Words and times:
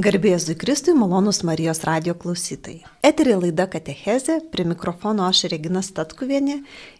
Garbėjai 0.00 0.54
Kristui, 0.56 0.94
malonus 0.96 1.42
Marijos 1.44 1.82
radio 1.84 2.14
klausytojai. 2.16 2.86
Eterė 3.04 3.34
laida 3.36 3.66
Katecheze, 3.68 4.38
prie 4.52 4.64
mikrofono 4.64 5.26
aš 5.28 5.42
Regina 5.52 5.82
Statkuvienė 5.84 6.54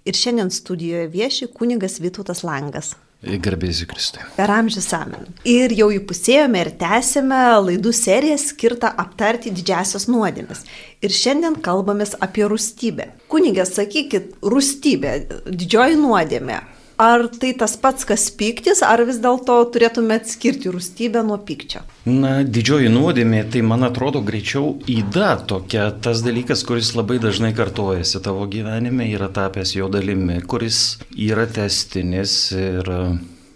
ir 0.05 0.19
šiandien 0.19 0.51
studijoje 0.53 1.07
vieši 1.15 1.49
kunigas 1.55 1.97
Vytautas 2.03 2.43
Langas. 2.45 2.91
Garbėsiu 3.23 3.87
Kristui. 3.89 4.25
Per 4.37 4.53
amžių 4.53 4.83
samen. 4.85 5.31
Ir 5.49 5.73
jau 5.79 5.89
įpusėjome 5.97 6.61
ir 6.61 6.73
tęsėme 6.83 7.39
laidų 7.71 7.95
seriją 7.97 8.37
skirtą 8.43 8.91
aptarti 9.05 9.53
didžiasias 9.55 10.05
nuodėmes. 10.11 10.67
Ir 11.01 11.17
šiandien 11.17 11.57
kalbamės 11.65 12.19
apie 12.21 12.45
rūstybę. 12.53 13.09
Kunigė, 13.33 13.65
sakykit, 13.69 14.35
rūstybė, 14.45 15.17
didžioji 15.49 16.01
nuodėmė. 16.03 16.61
Ar 17.01 17.23
tai 17.33 17.55
tas 17.57 17.79
pats, 17.81 18.05
kas 18.05 18.27
pyktis, 18.37 18.83
ar 18.85 19.01
vis 19.09 19.17
dėlto 19.25 19.55
turėtume 19.73 20.19
atskirti 20.21 20.69
rūstybę 20.69 21.23
nuo 21.25 21.39
pykčio? 21.49 21.81
Na, 22.05 22.43
didžioji 22.45 22.91
nuodėmė, 22.93 23.41
tai 23.55 23.63
man 23.65 23.87
atrodo 23.87 24.21
greičiau 24.21 24.75
įda 24.85 25.31
tokia, 25.49 25.87
tas 26.05 26.21
dalykas, 26.27 26.61
kuris 26.69 26.93
labai 26.99 27.17
dažnai 27.23 27.55
kartojasi 27.57 28.21
tavo 28.21 28.45
gyvenime, 28.53 29.07
yra 29.15 29.31
tapęs 29.33 29.73
jo 29.79 29.89
dalimi, 29.89 30.43
kuris 30.45 30.99
yra 31.17 31.47
testinis 31.49 32.35
ir 32.53 32.93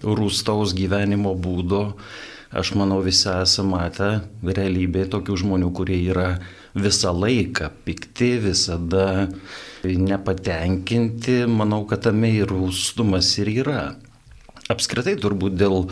rūstaus 0.00 0.72
gyvenimo 0.72 1.36
būdo. 1.36 1.84
Aš 2.54 2.72
manau, 2.80 3.02
visi 3.04 3.28
esame 3.28 3.74
matę 3.74 4.10
realybėje 4.40 5.10
tokių 5.18 5.36
žmonių, 5.44 5.68
kurie 5.76 6.00
yra 6.06 6.38
visą 6.72 7.12
laiką 7.12 7.68
pikti, 7.84 8.38
visada 8.48 9.28
nepatenkinti, 10.00 11.44
manau, 11.50 11.84
kad 11.88 12.06
tame 12.08 12.32
ir 12.32 12.50
rūstumas 12.50 13.34
ir 13.42 13.52
yra. 13.60 13.80
Apskritai 14.72 15.18
turbūt 15.20 15.58
dėl 15.60 15.90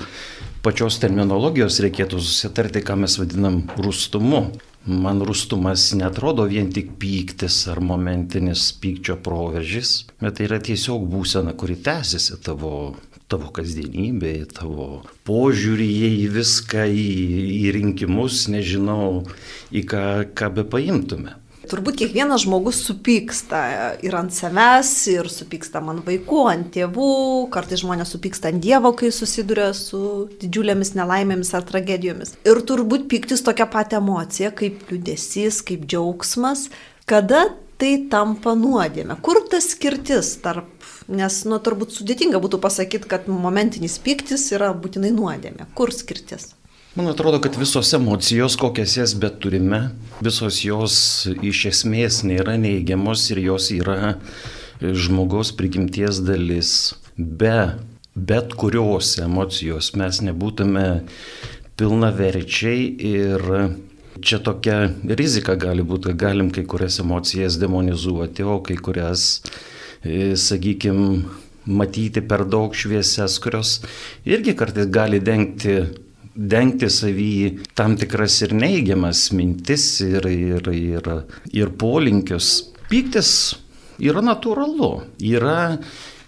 pačios 0.65 0.97
terminologijos 1.03 1.81
reikėtų 1.85 2.23
susitarti, 2.25 2.81
ką 2.81 2.97
mes 3.05 3.19
vadinam 3.21 3.63
rūstumu. 3.77 4.47
Man 4.83 5.21
rūstumas 5.23 5.93
netrodo 5.95 6.49
vien 6.51 6.73
tik 6.75 6.97
pyktis 6.99 7.61
ar 7.71 7.79
momentinis 7.85 8.71
pykčio 8.83 9.15
proveržys, 9.23 9.93
bet 10.19 10.41
tai 10.41 10.49
yra 10.49 10.59
tiesiog 10.59 11.05
būsena, 11.13 11.55
kuri 11.55 11.77
tęsiasi 11.85 12.41
tavo 12.43 12.73
tavo 13.33 13.49
kasdienybėje, 13.57 14.49
tavo 14.59 14.87
požiūrėje 15.29 16.11
į 16.19 16.27
viską, 16.35 16.85
į, 16.85 17.07
į 17.63 17.71
rinkimus, 17.79 18.45
nežinau, 18.53 19.23
į 19.73 19.85
ką, 19.89 20.03
ką 20.37 20.51
be 20.59 20.67
paimtume. 20.69 21.39
Turbūt 21.73 22.03
kiekvienas 22.03 22.43
žmogus 22.45 22.83
supyksta 22.85 23.63
ir 24.05 24.13
ant 24.19 24.35
savęs, 24.35 24.91
ir 25.09 25.31
supyksta 25.33 25.81
ant 25.81 26.05
vaikų, 26.05 26.43
ant 26.51 26.69
tėvų, 26.75 27.13
kartais 27.55 27.81
žmonės 27.81 28.13
supyksta 28.13 28.51
ant 28.53 28.61
Dievo, 28.61 28.93
kai 28.99 29.09
susiduria 29.15 29.71
su 29.77 30.29
didžiulėmis 30.43 30.93
nelaimėmis 30.99 31.55
ar 31.57 31.65
tragedijomis. 31.69 32.37
Ir 32.45 32.61
turbūt 32.69 33.09
pyktis 33.09 33.41
tokia 33.47 33.65
pati 33.73 33.97
emocija, 33.97 34.53
kaip 34.53 34.85
liūdėsys, 34.93 35.63
kaip 35.65 35.89
džiaugsmas, 35.89 36.69
kada 37.09 37.47
tai 37.81 37.95
tampa 38.13 38.53
nuodėme. 38.53 39.17
Kur 39.25 39.41
tas 39.49 39.73
skirtis 39.73 40.37
tarp 40.45 40.69
Nes, 41.11 41.43
nu, 41.51 41.59
turbūt 41.59 41.97
sudėtinga 41.97 42.39
būtų 42.43 42.61
pasakyti, 42.63 43.09
kad 43.11 43.27
momentinis 43.29 43.99
piktis 44.03 44.47
yra 44.55 44.71
būtinai 44.73 45.11
nuodėmė. 45.15 45.67
Kur 45.77 45.91
skirtis? 45.95 46.53
Man 46.95 47.09
atrodo, 47.09 47.41
kad 47.41 47.57
visos 47.57 47.93
emocijos, 47.97 48.57
kokias 48.61 48.97
jas 48.97 49.15
bet 49.17 49.39
turime, 49.41 49.81
visos 50.21 50.61
jos 50.65 50.97
iš 51.43 51.65
esmės 51.71 52.21
nėra 52.29 52.59
neigiamos 52.61 53.25
ir 53.33 53.41
jos 53.47 53.71
yra 53.73 54.17
žmogaus 54.81 55.55
prigimties 55.57 56.21
dalis. 56.27 56.93
Be 57.17 57.79
bet 58.15 58.53
kurios 58.61 59.15
emocijos 59.25 59.95
mes 59.97 60.21
nebūtume 60.27 60.87
pilnaverčiai 61.81 62.89
ir 63.13 63.47
čia 64.21 64.43
tokia 64.45 64.91
rizika 65.17 65.57
gali 65.57 65.85
būti, 65.85 66.13
galim 66.13 66.53
kai 66.53 66.67
kurias 66.69 67.01
emocijas 67.01 67.57
demonizuoti, 67.63 68.45
o 68.45 68.61
kai 68.61 68.77
kurias 68.77 69.41
E, 70.03 70.35
sakykime, 70.35 71.23
matyti 71.71 72.25
per 72.27 72.43
daug 72.51 72.75
šviesias, 72.75 73.37
kurios 73.43 73.77
irgi 74.27 74.57
kartais 74.59 74.89
gali 74.91 75.21
dengti, 75.23 75.77
dengti 76.35 76.89
savį 76.91 77.35
tam 77.77 77.97
tikras 78.01 78.41
ir 78.47 78.55
neigiamas 78.57 79.31
mintis 79.37 79.85
ir, 80.05 80.27
ir, 80.29 80.69
ir, 80.73 81.11
ir 81.53 81.75
polinkius. 81.79 82.73
Pyktis 82.89 83.33
yra 84.03 84.23
natūralu, 84.25 84.91
yra 85.21 85.79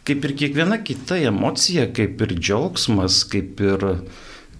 kaip 0.05 0.25
ir 0.29 0.37
kiekviena 0.37 0.81
kita 0.85 1.19
emocija, 1.31 1.89
kaip 1.97 2.21
ir 2.25 2.37
džiaugsmas, 2.37 3.23
kaip 3.33 3.61
ir, 3.65 3.87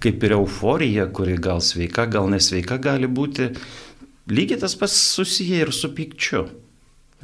kaip 0.05 0.25
ir 0.25 0.37
euforija, 0.39 1.09
kuri 1.13 1.37
gal 1.41 1.61
sveika, 1.65 2.09
gal 2.09 2.31
nesveika 2.33 2.81
gali 2.81 3.09
būti, 3.09 3.51
lygiai 4.33 4.61
tas 4.65 4.77
pats 4.81 4.97
susiję 5.17 5.65
ir 5.67 5.73
su 5.77 5.93
pykčiu. 5.97 6.47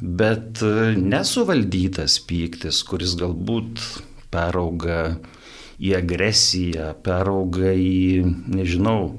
Bet 0.01 0.63
nesuvaldytas 0.97 2.17
pyktis, 2.25 2.81
kuris 2.89 3.13
galbūt 3.19 3.81
perauga 4.33 5.19
į 5.81 5.95
agresiją, 5.97 6.91
perauga 7.03 7.73
į, 7.73 8.21
nežinau, 8.53 9.15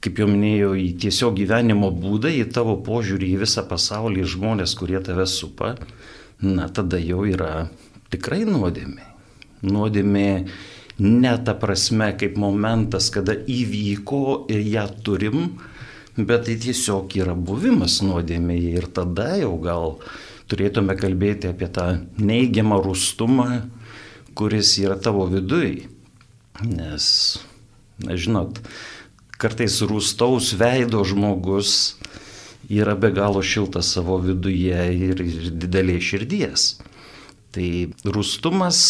kaip 0.00 0.20
jau 0.22 0.28
minėjau, 0.30 0.72
į 0.78 0.88
tiesiog 1.02 1.36
gyvenimo 1.40 1.90
būdą, 1.92 2.30
į 2.32 2.46
tavo 2.54 2.78
požiūrį 2.86 3.34
į 3.34 3.40
visą 3.42 3.66
pasaulį, 3.68 4.22
į 4.22 4.32
žmonės, 4.36 4.76
kurie 4.78 5.00
tave 5.04 5.26
supa, 5.28 5.74
na 6.40 6.70
tada 6.72 7.00
jau 7.02 7.24
yra 7.28 7.68
tikrai 8.12 8.44
nuodėmė. 8.48 9.08
Nuodėmė 9.66 10.28
ne 11.00 11.34
ta 11.44 11.56
prasme 11.58 12.12
kaip 12.20 12.38
momentas, 12.40 13.10
kada 13.12 13.34
įvyko 13.34 14.46
ir 14.52 14.64
ją 14.64 14.86
turim, 15.04 15.58
bet 16.16 16.46
tai 16.48 16.56
tiesiog 16.60 17.12
yra 17.20 17.34
buvimas 17.34 18.00
nuodėmėje 18.04 18.72
ir 18.78 18.88
tada 18.94 19.34
jau 19.40 19.52
gal 19.62 19.98
turėtume 20.50 20.96
kalbėti 20.98 21.50
apie 21.50 21.68
tą 21.72 21.86
neigiamą 22.18 22.80
rūstumą, 22.84 23.50
kuris 24.34 24.76
yra 24.82 24.96
tavo 25.00 25.26
vidui. 25.30 25.86
Nes, 26.60 27.04
na 28.04 28.16
žinot, 28.20 28.60
kartais 29.40 29.78
rūstaus 29.86 30.52
veido 30.60 31.00
žmogus 31.06 31.96
yra 32.70 32.94
be 32.94 33.10
galo 33.16 33.42
šiltas 33.42 33.94
savo 33.96 34.18
viduje 34.22 34.80
ir, 34.94 35.22
ir 35.24 35.52
didelė 35.62 35.98
širdies. 36.04 36.66
Tai 37.50 37.68
rūstumas 38.06 38.80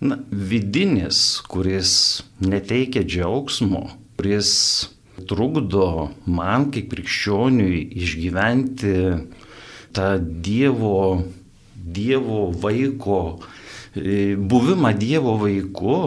na, 0.00 0.18
vidinis, 0.30 1.38
kuris 1.46 1.92
neteikia 2.42 3.04
džiaugsmo, 3.06 3.84
kuris 4.18 4.52
trukdo 5.28 6.08
man 6.26 6.70
kaip 6.74 6.90
krikščioniui 6.92 7.82
išgyventi 8.02 8.94
tą 9.94 10.08
Dievo, 10.18 11.24
dievo 11.74 12.48
vaiko, 12.62 13.38
buvimą 13.94 14.92
Dievo 14.98 15.36
vaiku, 15.40 15.98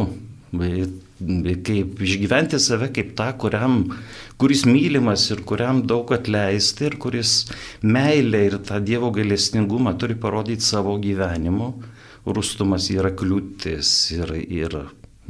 kaip 1.65 2.01
išgyventi 2.01 2.59
save 2.59 2.89
kaip 2.93 3.13
tą, 3.17 3.29
kuriam, 3.41 3.83
kuris 4.41 4.65
mylimas 4.65 5.27
ir 5.31 5.43
kuriam 5.47 5.83
daug 5.87 6.11
atleisti 6.13 6.87
ir 6.89 6.97
kuris 7.01 7.33
meilę 7.81 8.45
ir 8.47 8.57
tą 8.65 8.79
Dievo 8.83 9.11
gailestingumą 9.13 9.97
turi 9.97 10.15
parodyti 10.15 10.65
savo 10.65 10.97
gyvenimu. 11.01 11.73
Rūstumas 12.21 12.91
yra 12.93 13.09
kliūtis 13.17 13.91
ir, 14.13 14.35
ir 14.45 14.75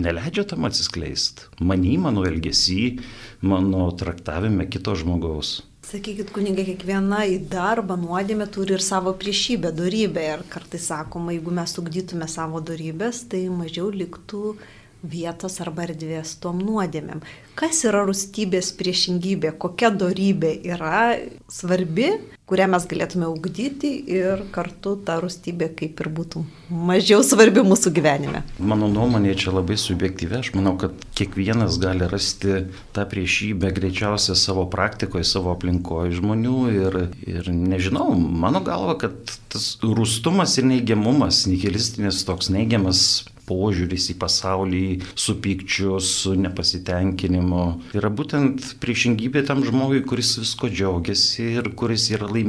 neleidžia 0.02 0.44
tam 0.50 0.68
atsiskleisti. 0.68 1.48
Many, 1.64 1.96
mano 1.98 2.26
elgesy, 2.28 3.00
mano 3.42 3.90
traktavime 3.96 4.68
kito 4.68 4.96
žmogaus. 5.00 5.62
Sakykit, 5.82 6.30
kunigai, 6.30 6.62
kiekviena 6.68 7.24
į 7.26 7.40
darbą 7.50 7.96
nuodėmė 7.98 8.46
turi 8.54 8.76
ir 8.78 8.84
savo 8.86 9.16
priešybę, 9.18 9.72
darybę. 9.74 10.22
Ir 10.36 10.44
kartais 10.54 10.86
sakoma, 10.92 11.34
jeigu 11.34 11.54
mes 11.58 11.74
ugdytume 11.82 12.28
savo 12.30 12.62
darybės, 12.62 13.24
tai 13.32 13.48
mažiau 13.50 13.90
liktų 13.90 14.54
vietos 15.02 15.58
arba 15.64 15.88
erdvės 15.88 16.36
tom 16.44 16.62
nuodėmėm. 16.62 17.24
Kas 17.58 17.82
yra 17.90 18.04
rūstybės 18.06 18.70
priešingybė, 18.78 19.56
kokia 19.64 19.90
darybė 20.04 20.54
yra 20.70 21.18
svarbi, 21.50 22.12
kurią 22.52 22.68
mes 22.68 22.84
galėtume 22.92 23.30
ugdyti 23.32 23.94
ir 24.12 24.44
kartu 24.52 24.98
ta 25.08 25.22
rūstybė 25.24 25.70
kaip 25.80 26.02
ir 26.04 26.10
būtų 26.12 26.44
mažiau 26.90 27.24
svarbi 27.24 27.64
mūsų 27.64 27.94
gyvenime. 27.96 28.44
Mano 28.60 28.90
nuomonė 28.92 29.38
čia 29.40 29.54
labai 29.56 29.78
subjektyvi, 29.80 30.42
aš 30.42 30.52
manau, 30.58 30.76
kad 30.82 30.96
kiekvienas 31.16 31.80
gali 31.80 32.08
rasti 32.12 32.66
tą 32.96 33.08
priešybę 33.12 33.72
greičiausiai 33.78 34.36
savo 34.40 34.68
praktikoje, 34.72 35.24
savo 35.28 35.56
aplinkoje 35.56 36.18
žmonių 36.20 36.58
ir, 36.76 37.02
ir 37.24 37.52
nežinau, 37.56 38.12
mano 38.16 38.64
galva, 38.68 38.98
kad 39.00 39.36
tas 39.52 39.74
rūstumas 39.84 40.58
ir 40.60 40.68
neigiamumas, 40.74 41.46
nihilistinis 41.48 42.26
toks 42.28 42.52
neigiamas 42.52 43.06
požiūris 43.52 44.10
į 44.14 44.18
pasaulį 44.22 44.86
su 45.20 45.36
pykčiu, 45.44 45.98
su 46.04 46.36
nepasitenkinimu. 46.40 47.64
Yra 47.98 48.12
būtent 48.14 48.76
priešingybė 48.84 49.44
tam 49.48 49.64
žmogui, 49.68 50.04
kuris 50.08 50.38
visko 50.42 50.70
džiaugiasi 50.72 51.52
ir 51.58 51.72
kuris 51.78 52.10
yra 52.14 52.30
laimingas 52.32 52.41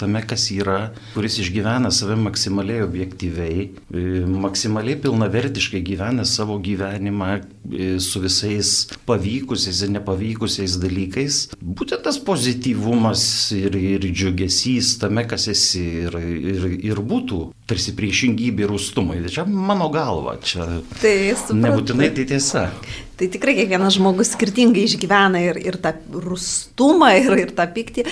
tame, 0.00 0.22
kas 0.26 0.48
yra, 0.54 0.92
kuris 1.14 1.38
išgyvena 1.42 1.90
save 1.94 2.16
maksimaliai 2.20 2.84
objektyviai, 2.84 3.66
e, 3.66 4.24
maksimaliai 4.26 4.98
pilnavertiškai 5.02 5.82
gyvena 5.86 6.24
savo 6.24 6.58
gyvenimą, 6.58 7.30
e, 7.70 7.98
su 8.00 8.20
visais 8.20 8.88
pavykusiais 9.06 9.82
ir 9.82 9.92
nepavykusiais 9.96 10.78
dalykais. 10.82 11.40
Būtent 11.60 12.04
tas 12.06 12.18
pozityvumas 12.18 13.52
ir, 13.56 13.76
ir 13.76 14.06
džiugesys 14.10 14.98
tame, 15.02 15.26
kas 15.28 15.48
esi 15.48 15.84
ir, 16.06 16.16
ir, 16.16 16.68
ir 16.92 17.00
būtų 17.00 17.42
tarsi 17.66 17.96
priešingybė 17.98 18.68
rūstumai. 18.70 19.22
Čia 19.26 19.46
mano 19.48 19.88
galva, 19.90 20.36
čia 20.42 20.80
tai, 21.00 21.34
suprantu. 21.34 21.62
nebūtinai 21.64 22.12
tai 22.14 22.26
tiesa. 22.30 22.68
Tai 23.16 23.30
tikrai 23.32 23.54
kiekvienas 23.56 23.96
žmogus 23.96 24.34
skirtingai 24.34 24.82
išgyvena 24.84 25.40
ir, 25.40 25.56
ir 25.64 25.78
tą 25.80 25.94
rūstumą, 26.12 27.14
ir, 27.16 27.32
ir 27.46 27.54
tą 27.56 27.64
pyktį. 27.72 28.04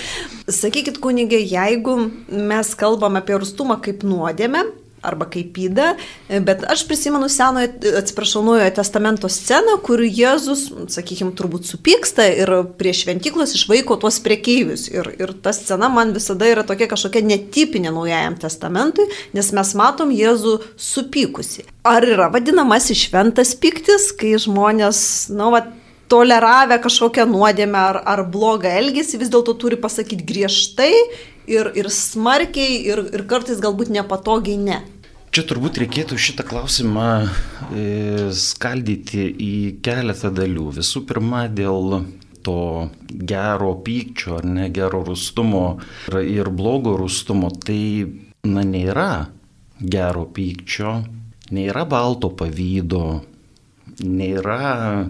Sakykit, 0.49 0.97
kunigė, 1.03 1.37
jeigu 1.45 1.93
mes 2.29 2.71
kalbam 2.79 3.19
apie 3.19 3.37
rūstumą 3.37 3.77
kaip 3.85 4.01
nuodėmę, 4.07 4.63
arba 5.05 5.27
kaip 5.31 5.57
įda, 5.61 5.93
bet 6.45 6.65
aš 6.71 6.85
prisimenu 6.89 7.29
senojo, 7.31 7.69
atsiprašau, 8.01 8.43
naujojo 8.45 8.73
testamento 8.79 9.29
sceną, 9.31 9.77
kur 9.85 10.03
Jėzus, 10.05 10.67
sakykime, 10.93 11.33
turbūt 11.37 11.69
supyksta 11.69 12.27
ir 12.41 12.51
prie 12.79 12.93
šventyklos 12.95 13.55
išvaiko 13.57 13.99
tuos 14.01 14.19
priekeivius. 14.25 14.87
Ir, 14.93 15.11
ir 15.21 15.35
ta 15.45 15.53
scena 15.55 15.89
man 15.93 16.13
visada 16.15 16.49
yra 16.49 16.65
tokia 16.67 16.89
kažkokia 16.91 17.23
netipinė 17.25 17.93
naujajam 17.95 18.39
testamentui, 18.41 19.07
nes 19.37 19.53
mes 19.55 19.73
matom 19.77 20.13
Jėzų 20.15 20.57
supykusi. 20.79 21.65
Ar 21.85 22.05
yra 22.05 22.31
vadinamasis 22.33 23.05
šventas 23.07 23.53
piktis, 23.61 24.11
kai 24.17 24.35
žmonės, 24.41 25.01
na, 25.31 25.43
nu, 25.43 25.51
va, 25.53 25.65
toleravę 26.11 26.77
kažkokią 26.83 27.25
nuodėmę 27.29 27.79
ar, 27.79 28.01
ar 28.05 28.25
blogą 28.29 28.69
elgesį, 28.81 29.19
vis 29.21 29.31
dėlto 29.33 29.55
turi 29.61 29.77
pasakyti 29.81 30.25
griežtai 30.27 30.91
ir, 31.49 31.71
ir 31.77 31.89
smarkiai 31.93 32.77
ir, 32.85 33.01
ir 33.13 33.25
kartais 33.29 33.61
galbūt 33.63 33.91
nepatogiai 33.93 34.57
ne. 34.61 34.81
Čia 35.35 35.41
turbūt 35.43 35.75
reikėtų 35.81 36.15
šitą 36.15 36.45
klausimą 36.47 37.05
e, 37.75 37.81
skaldyti 38.31 39.25
į 39.27 39.55
keletą 39.83 40.29
dalių. 40.31 40.69
Visų 40.77 41.01
pirma, 41.09 41.41
dėl 41.51 42.05
to 42.45 42.55
gero 43.11 43.73
pykčio 43.83 44.37
ar 44.37 44.47
ne 44.47 44.69
gero 44.71 45.01
rūstumo 45.03 45.65
ir 46.23 46.47
blogo 46.55 46.95
rūstumo, 47.01 47.49
tai 47.51 48.07
na 48.47 48.63
nėra 48.63 49.09
gero 49.83 50.23
pykčio, 50.23 51.01
nėra 51.51 51.83
balto 51.83 52.31
pavydo, 52.31 53.03
nėra, 53.99 55.09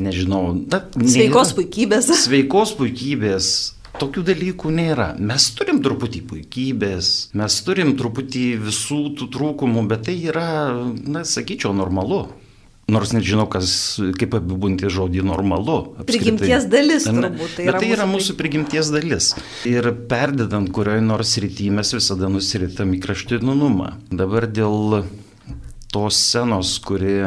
nežinau, 0.00 0.46
na, 0.64 0.80
nėra, 0.96 1.12
sveikos 1.12 1.52
puikybės. 1.60 2.08
Sveikos 2.24 2.72
puikybės, 2.80 3.52
Tokių 3.98 4.22
dalykų 4.28 4.70
nėra. 4.70 5.08
Mes 5.18 5.48
turim 5.58 5.80
truputį 5.82 6.20
puikybės, 6.30 7.08
mes 7.38 7.54
turim 7.66 7.96
truputį 7.98 8.44
visų 8.68 8.98
tų 9.18 9.26
trūkumų, 9.34 9.82
bet 9.90 10.04
tai 10.06 10.14
yra, 10.30 10.50
na, 11.02 11.24
sakyčiau, 11.26 11.72
normalu. 11.74 12.28
Nors 12.88 13.10
nežinau, 13.12 13.44
kas, 13.50 13.98
kaip 14.16 14.38
apibūnti 14.38 14.88
žodį 14.88 15.24
normalu. 15.26 15.74
Apskritai. 15.98 16.06
Prigimties 16.08 16.68
dalis, 16.72 17.08
turbūt. 17.10 17.58
Tai 17.58 17.66
Bet 17.68 17.80
tai 17.82 17.90
yra 17.92 18.06
mūsų 18.08 18.38
prigimties 18.38 18.92
dalis. 18.94 19.32
Ir 19.68 19.90
perdedant 20.08 20.70
kurioje 20.72 21.02
nors 21.04 21.34
rytyje 21.42 21.74
mes 21.74 21.92
visada 21.98 22.30
nusiritam 22.32 22.94
į 22.96 23.02
kraštinumą. 23.04 23.90
Dabar 24.08 24.46
dėl 24.48 25.02
tos 25.92 26.22
scenos, 26.22 26.78
kuri 26.86 27.18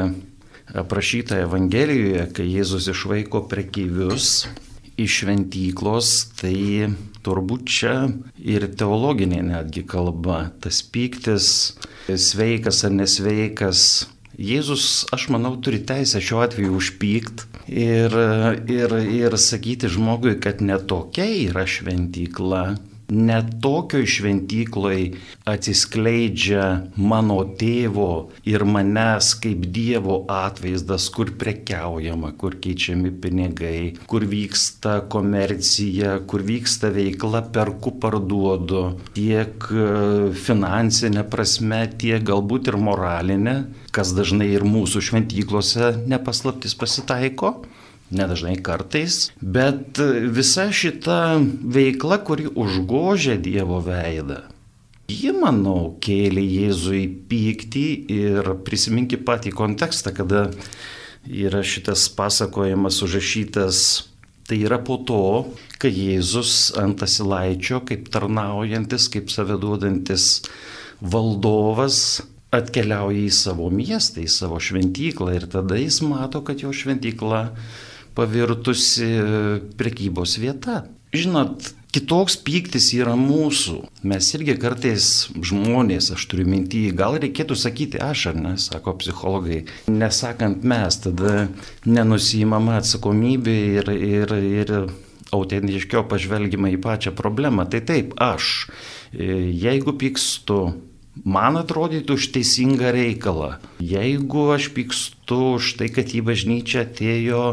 aprašyta 0.72 1.44
Evangelijoje, 1.44 2.26
kai 2.34 2.48
Jėzus 2.48 2.90
išvaiko 2.96 3.44
prekyvius 3.52 4.48
iš 5.00 5.22
šventyklos, 5.22 6.12
tai 6.42 6.92
turbūt 7.26 7.68
čia 7.70 7.96
ir 8.38 8.68
teologinė 8.78 9.42
netgi 9.52 9.86
kalba, 9.88 10.50
tas 10.64 10.82
pyktis, 10.84 11.78
sveikas 12.10 12.84
ar 12.88 12.96
nesveikas. 12.96 13.86
Jėzus, 14.42 15.06
aš 15.14 15.28
manau, 15.34 15.54
turi 15.62 15.82
teisę 15.86 16.22
šiuo 16.24 16.40
atveju 16.42 16.74
užpykt 16.80 17.44
ir, 17.70 18.16
ir, 18.72 18.96
ir 19.06 19.36
sakyti 19.38 19.92
žmogui, 19.92 20.38
kad 20.42 20.64
netokia 20.66 21.28
yra 21.52 21.68
šventykla, 21.70 22.64
net 23.12 23.58
tokioj 23.64 24.06
šventykloj 24.08 25.00
atsiskleidžia 25.52 26.66
mano 26.96 27.42
tėvo 27.60 28.32
ir 28.48 28.64
manęs 28.64 29.34
kaip 29.44 29.68
Dievo 29.76 30.22
atvaizdas, 30.32 31.10
kur 31.14 31.34
prekiaujama, 31.40 32.32
kur 32.40 32.56
keičiami 32.64 33.12
pinigai, 33.24 33.82
kur 34.10 34.26
vyksta 34.32 35.02
komercija, 35.12 36.18
kur 36.30 36.46
vyksta 36.48 36.92
veikla 36.96 37.44
perku 37.54 37.94
parduodu, 38.02 38.84
tiek 39.16 39.68
e, 39.72 39.86
finansinė 40.48 41.26
prasme, 41.32 41.84
tiek 42.00 42.24
galbūt 42.32 42.72
ir 42.72 42.80
moralinė, 42.80 43.58
kas 43.96 44.16
dažnai 44.16 44.52
ir 44.56 44.66
mūsų 44.68 45.04
šventyklose 45.12 45.94
nepaslaptis 46.08 46.78
pasitaiko 46.80 47.58
nedažnai 48.12 48.58
kartais, 48.64 49.30
bet 49.42 50.00
visa 50.36 50.68
šita 50.72 51.20
veikla, 51.64 52.22
kuri 52.28 52.50
užgožia 52.52 53.38
Dievo 53.42 53.80
veidą, 53.86 54.44
ji, 55.12 55.32
manau, 55.36 55.96
kėlė 56.04 56.44
Jėzui 56.44 57.04
pyktį 57.30 57.86
ir 58.16 58.54
prisiminki 58.66 59.20
patį 59.20 59.54
kontekstą, 59.56 60.14
kada 60.16 60.50
yra 61.28 61.64
šitas 61.64 62.08
pasakojimas 62.16 63.02
užrašytas. 63.06 63.84
Tai 64.48 64.58
yra 64.58 64.82
po 64.84 64.98
to, 65.08 65.22
kai 65.80 65.92
Jėzus 65.94 66.74
ant 66.80 67.04
asilaičio, 67.06 67.84
kaip 67.88 68.10
tarnaujantis, 68.12 69.06
kaip 69.14 69.30
saveduodantis 69.32 70.42
valdovas, 71.00 72.22
atkeliauja 72.52 73.30
į 73.30 73.32
savo 73.32 73.70
miestą, 73.72 74.26
į 74.26 74.32
savo 74.32 74.60
šventyklą 74.60 75.38
ir 75.38 75.48
tada 75.52 75.78
jis 75.80 76.02
mato, 76.04 76.42
kad 76.44 76.60
jo 76.66 76.74
šventykla 76.76 77.46
pavirtusi 78.18 79.12
prekybos 79.80 80.38
vieta. 80.42 80.84
Žinot, 81.12 81.74
kitoks 81.92 82.38
pyktis 82.46 82.92
yra 82.96 83.18
mūsų. 83.20 83.82
Mes 84.08 84.30
irgi 84.38 84.56
kartais 84.60 85.08
žmonės, 85.36 86.12
aš 86.16 86.26
turiu 86.32 86.46
mintį, 86.48 86.86
gal 86.96 87.18
reikėtų 87.20 87.58
sakyti 87.60 88.00
aš 88.02 88.30
ar 88.32 88.40
ne, 88.40 88.54
sako 88.62 88.96
psichologai. 89.02 89.66
Nesakant 89.92 90.64
mes, 90.64 91.00
tada 91.04 91.50
nenusijimama 91.84 92.80
atsakomybė 92.80 93.58
ir, 93.82 93.92
ir, 93.92 94.36
ir 94.62 94.74
autentiškiau 95.36 96.06
pažvelgima 96.12 96.72
į 96.72 96.80
pačią 96.84 97.14
problemą. 97.18 97.68
Tai 97.72 97.84
taip, 97.88 98.16
aš, 98.24 98.70
jeigu 99.12 99.96
pykstu, 100.00 100.62
man 101.24 101.60
atrodytų 101.60 102.16
už 102.18 102.28
teisingą 102.36 102.92
reikalą. 102.96 103.56
Jeigu 103.84 104.48
aš 104.56 104.72
pykstu 104.76 105.58
už 105.58 105.76
tai, 105.80 105.90
kad 105.94 106.14
į 106.16 106.24
bažnyčią 106.28 106.86
atėjo 106.86 107.44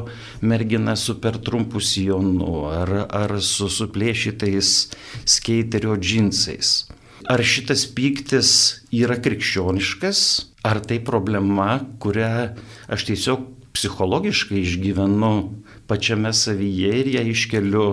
mergina 0.41 0.95
su 0.97 1.19
per 1.19 1.41
trumpu 1.43 1.83
sijonu 1.83 2.69
ar, 2.71 2.95
ar 3.11 3.39
su 3.43 3.69
suplėšytais 3.73 4.73
skaterio 5.27 5.99
džinsais. 5.99 6.89
Ar 7.29 7.43
šitas 7.45 7.85
pyktis 7.93 8.51
yra 8.95 9.19
krikščioniškas, 9.21 10.21
ar 10.65 10.81
tai 10.81 11.03
problema, 11.05 11.83
kurią 12.01 12.55
aš 12.89 13.11
tiesiog 13.11 13.45
psichologiškai 13.77 14.63
išgyvenu 14.63 15.35
pačiame 15.91 16.33
savyje 16.33 16.93
ir 17.03 17.11
ją 17.19 17.25
iškeliu 17.33 17.87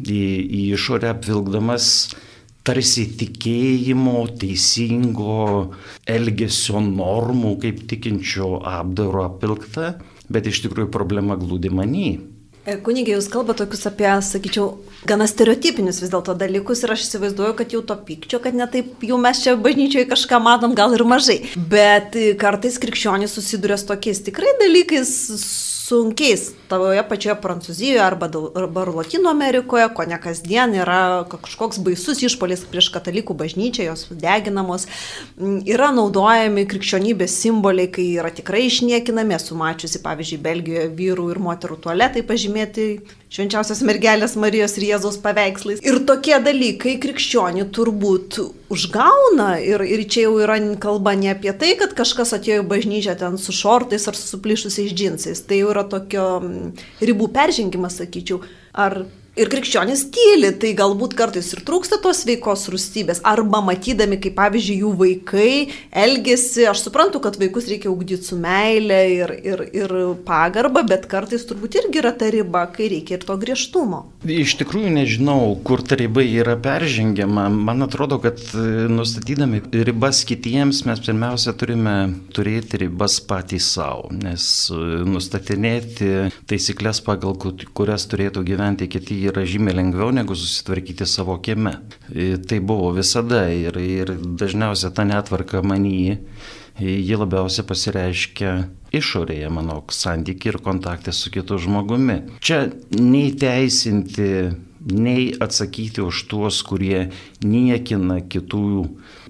į, 0.00 0.22
į 0.44 0.62
išorę 0.76 1.10
apvilkdamas 1.14 2.10
tarsi 2.70 3.06
tikėjimo, 3.18 4.24
teisingo 4.38 5.70
elgesio 6.06 6.82
normų, 6.84 7.56
kaip 7.64 7.80
tikinčio 7.90 8.60
apdaro 8.62 9.24
apilgta, 9.26 9.96
bet 10.30 10.46
iš 10.46 10.62
tikrųjų 10.66 10.92
problema 10.94 11.38
glūdi 11.40 11.72
manį. 11.74 12.10
E, 12.68 12.76
Kunigė, 12.84 13.16
jūs 13.16 13.26
kalbate 13.32 13.64
tokius 13.64 13.88
apie, 13.88 14.06
sakyčiau, 14.22 14.68
gana 15.08 15.26
stereotipinius 15.26 15.98
vis 16.04 16.12
dėlto 16.12 16.36
dalykus 16.38 16.84
ir 16.84 16.92
aš 16.94 17.08
įsivaizduoju, 17.08 17.56
kad 17.58 17.74
jau 17.74 17.80
to 17.88 17.96
pykčio, 18.06 18.38
kad 18.44 18.54
netaip 18.54 19.02
jau 19.02 19.18
mes 19.18 19.40
čia 19.42 19.56
bažnyčioje 19.58 20.06
kažką 20.12 20.38
matom, 20.44 20.76
gal 20.78 20.94
ir 20.94 21.02
mažai. 21.08 21.40
Bet 21.56 22.14
kartais 22.38 22.78
krikščionys 22.82 23.34
susiduria 23.34 23.80
su 23.80 23.88
tokiais 23.90 24.22
tikrai 24.28 24.54
dalykais 24.60 25.14
sunkiais 25.90 26.52
toje 26.70 27.02
pačioje 27.08 27.34
Prancūzijoje 27.42 28.00
arba, 28.04 28.28
arba 28.54 28.84
Latino 28.94 29.30
Amerikoje, 29.30 29.88
ko 29.94 30.06
ne 30.06 30.18
kasdien 30.22 30.74
yra 30.78 31.00
kažkoks 31.30 31.80
baisus 31.82 32.22
išpolis 32.26 32.62
prieš 32.70 32.90
katalikų 32.94 33.34
bažnyčią, 33.40 33.88
jos 33.88 34.06
deginamos, 34.10 34.86
mm, 35.38 35.64
yra 35.70 35.90
naudojami 35.96 36.66
krikščionybės 36.70 37.34
simboliai, 37.42 37.90
kai 37.90 38.06
yra 38.20 38.30
tikrai 38.34 38.66
išniekinami, 38.68 39.36
esu 39.38 39.58
mačiusi, 39.58 40.02
pavyzdžiui, 40.04 40.42
Belgijoje 40.46 40.86
vyrų 41.00 41.30
ir 41.34 41.42
moterų 41.42 41.80
tualetai 41.86 42.22
pažymėti 42.26 42.88
švenčiausios 43.30 43.82
mergelės 43.86 44.38
Marijos 44.38 44.78
ir 44.78 44.92
Jėzaus 44.92 45.18
paveikslais. 45.22 45.82
Ir 45.86 46.02
tokie 46.06 46.38
dalykai 46.44 46.98
krikščionį 47.02 47.66
turbūt 47.74 48.42
užgauna 48.70 49.58
ir, 49.62 49.82
ir 49.82 50.04
čia 50.08 50.28
jau 50.28 50.36
yra 50.42 50.56
kalba 50.82 51.16
ne 51.18 51.32
apie 51.34 51.52
tai, 51.58 51.74
kad 51.78 51.94
kažkas 51.98 52.34
atėjo 52.36 52.62
į 52.62 52.68
bažnyčią 52.70 53.16
ten 53.18 53.38
su 53.40 53.54
šortais 53.54 54.06
ar 54.08 54.18
su 54.18 54.28
suplyšusiais 54.30 54.94
džinsais. 54.94 55.42
Tai 55.46 55.58
jau 55.58 55.72
yra 55.74 55.84
tokio 55.90 56.26
mm, 56.38 56.84
ribų 57.10 57.30
peržengimas, 57.34 57.98
sakyčiau. 58.00 58.40
Ar 58.70 59.02
Ir 59.40 59.48
krikščionis 59.48 60.02
tyli, 60.12 60.50
tai 60.60 60.74
galbūt 60.76 61.14
kartais 61.16 61.46
ir 61.54 61.62
trūksta 61.64 61.96
tos 62.04 62.26
veikos 62.28 62.66
rūstybės. 62.68 63.22
Arba 63.24 63.62
matydami, 63.64 64.18
kaip 64.20 64.34
pavyzdžiui, 64.36 64.74
jų 64.82 64.90
vaikai 64.98 65.52
elgesi, 65.96 66.66
aš 66.68 66.82
suprantu, 66.84 67.22
kad 67.24 67.38
vaikus 67.40 67.70
reikia 67.70 67.88
ugdyti 67.88 68.28
su 68.28 68.36
meile 68.36 68.98
ir, 69.14 69.32
ir, 69.40 69.62
ir 69.72 69.94
pagarba, 70.26 70.82
bet 70.84 71.06
kartais 71.08 71.46
turbūt 71.48 71.78
irgi 71.80 72.02
yra 72.02 72.12
ta 72.12 72.28
riba, 72.28 72.66
kai 72.74 72.90
reikia 72.92 73.16
ir 73.16 73.24
to 73.24 73.38
griežtumo. 73.40 74.02
Iš 74.28 74.58
tikrųjų 74.60 74.90
nežinau, 74.98 75.54
kur 75.64 75.80
ta 75.88 75.96
riba 75.96 76.20
yra 76.20 76.58
peržengiama. 76.60 77.46
Man 77.48 77.86
atrodo, 77.86 78.20
kad 78.20 78.44
e, 78.52 78.66
nustatydami 78.92 79.62
ribas 79.88 80.20
kitiems 80.28 80.82
mes 80.90 81.00
pirmiausia 81.06 81.56
turime 81.56 81.96
turėti 82.36 82.82
ribas 82.84 83.16
patys 83.24 83.70
savo, 83.78 84.12
nes 84.12 84.44
e, 84.68 84.84
nustatinėti 85.08 86.12
taisyklės, 86.50 87.00
pagal 87.08 87.40
kurias 87.40 88.04
turėtų 88.12 88.44
gyventi 88.44 88.92
kiti 88.92 89.29
yra 89.30 89.46
žymiai 89.48 89.78
lengviau 89.78 90.12
negu 90.14 90.36
susitvarkyti 90.36 91.06
savo 91.06 91.38
kieme. 91.42 91.78
E, 92.12 92.36
tai 92.38 92.60
buvo 92.60 92.92
visada 92.96 93.46
ir, 93.50 93.78
ir 93.80 94.14
dažniausiai 94.18 94.94
ta 94.94 95.06
netvarka 95.08 95.62
manyje 95.62 96.20
ji 96.80 97.16
labiausiai 97.18 97.66
pasireiškia 97.68 98.52
išorėje 98.96 99.50
mano 99.52 99.80
santykiai 99.92 100.54
ir 100.54 100.58
kontaktai 100.64 101.12
su 101.14 101.32
kitu 101.32 101.58
žmogumi. 101.60 102.18
Čia 102.40 102.62
nei 102.96 103.32
teisinti, 103.38 104.30
nei 104.90 105.30
atsakyti 105.40 106.02
už 106.04 106.24
tuos, 106.30 106.62
kurie 106.66 107.10
niekina 107.44 108.20
kitų, 108.24 108.64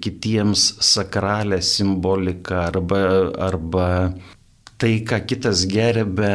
kitiems 0.03 0.67
sakralę 0.85 1.61
simboliką 1.65 2.61
arba, 2.69 3.01
arba 3.49 3.87
tai, 4.81 4.91
ką 5.05 5.21
kitas 5.29 5.65
gerbė. 5.69 6.33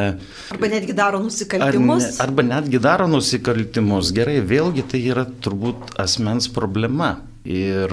Arba 0.55 0.71
netgi 0.71 0.95
daro 0.97 1.19
nusikaltimus. 1.23 2.05
Ar 2.07 2.13
ne, 2.13 2.23
arba 2.27 2.47
netgi 2.47 2.81
daro 2.83 3.07
nusikaltimus. 3.11 4.13
Gerai, 4.15 4.39
vėlgi 4.47 4.85
tai 4.91 5.03
yra 5.11 5.27
turbūt 5.27 5.97
asmens 6.01 6.49
problema. 6.53 7.17
Ir 7.47 7.91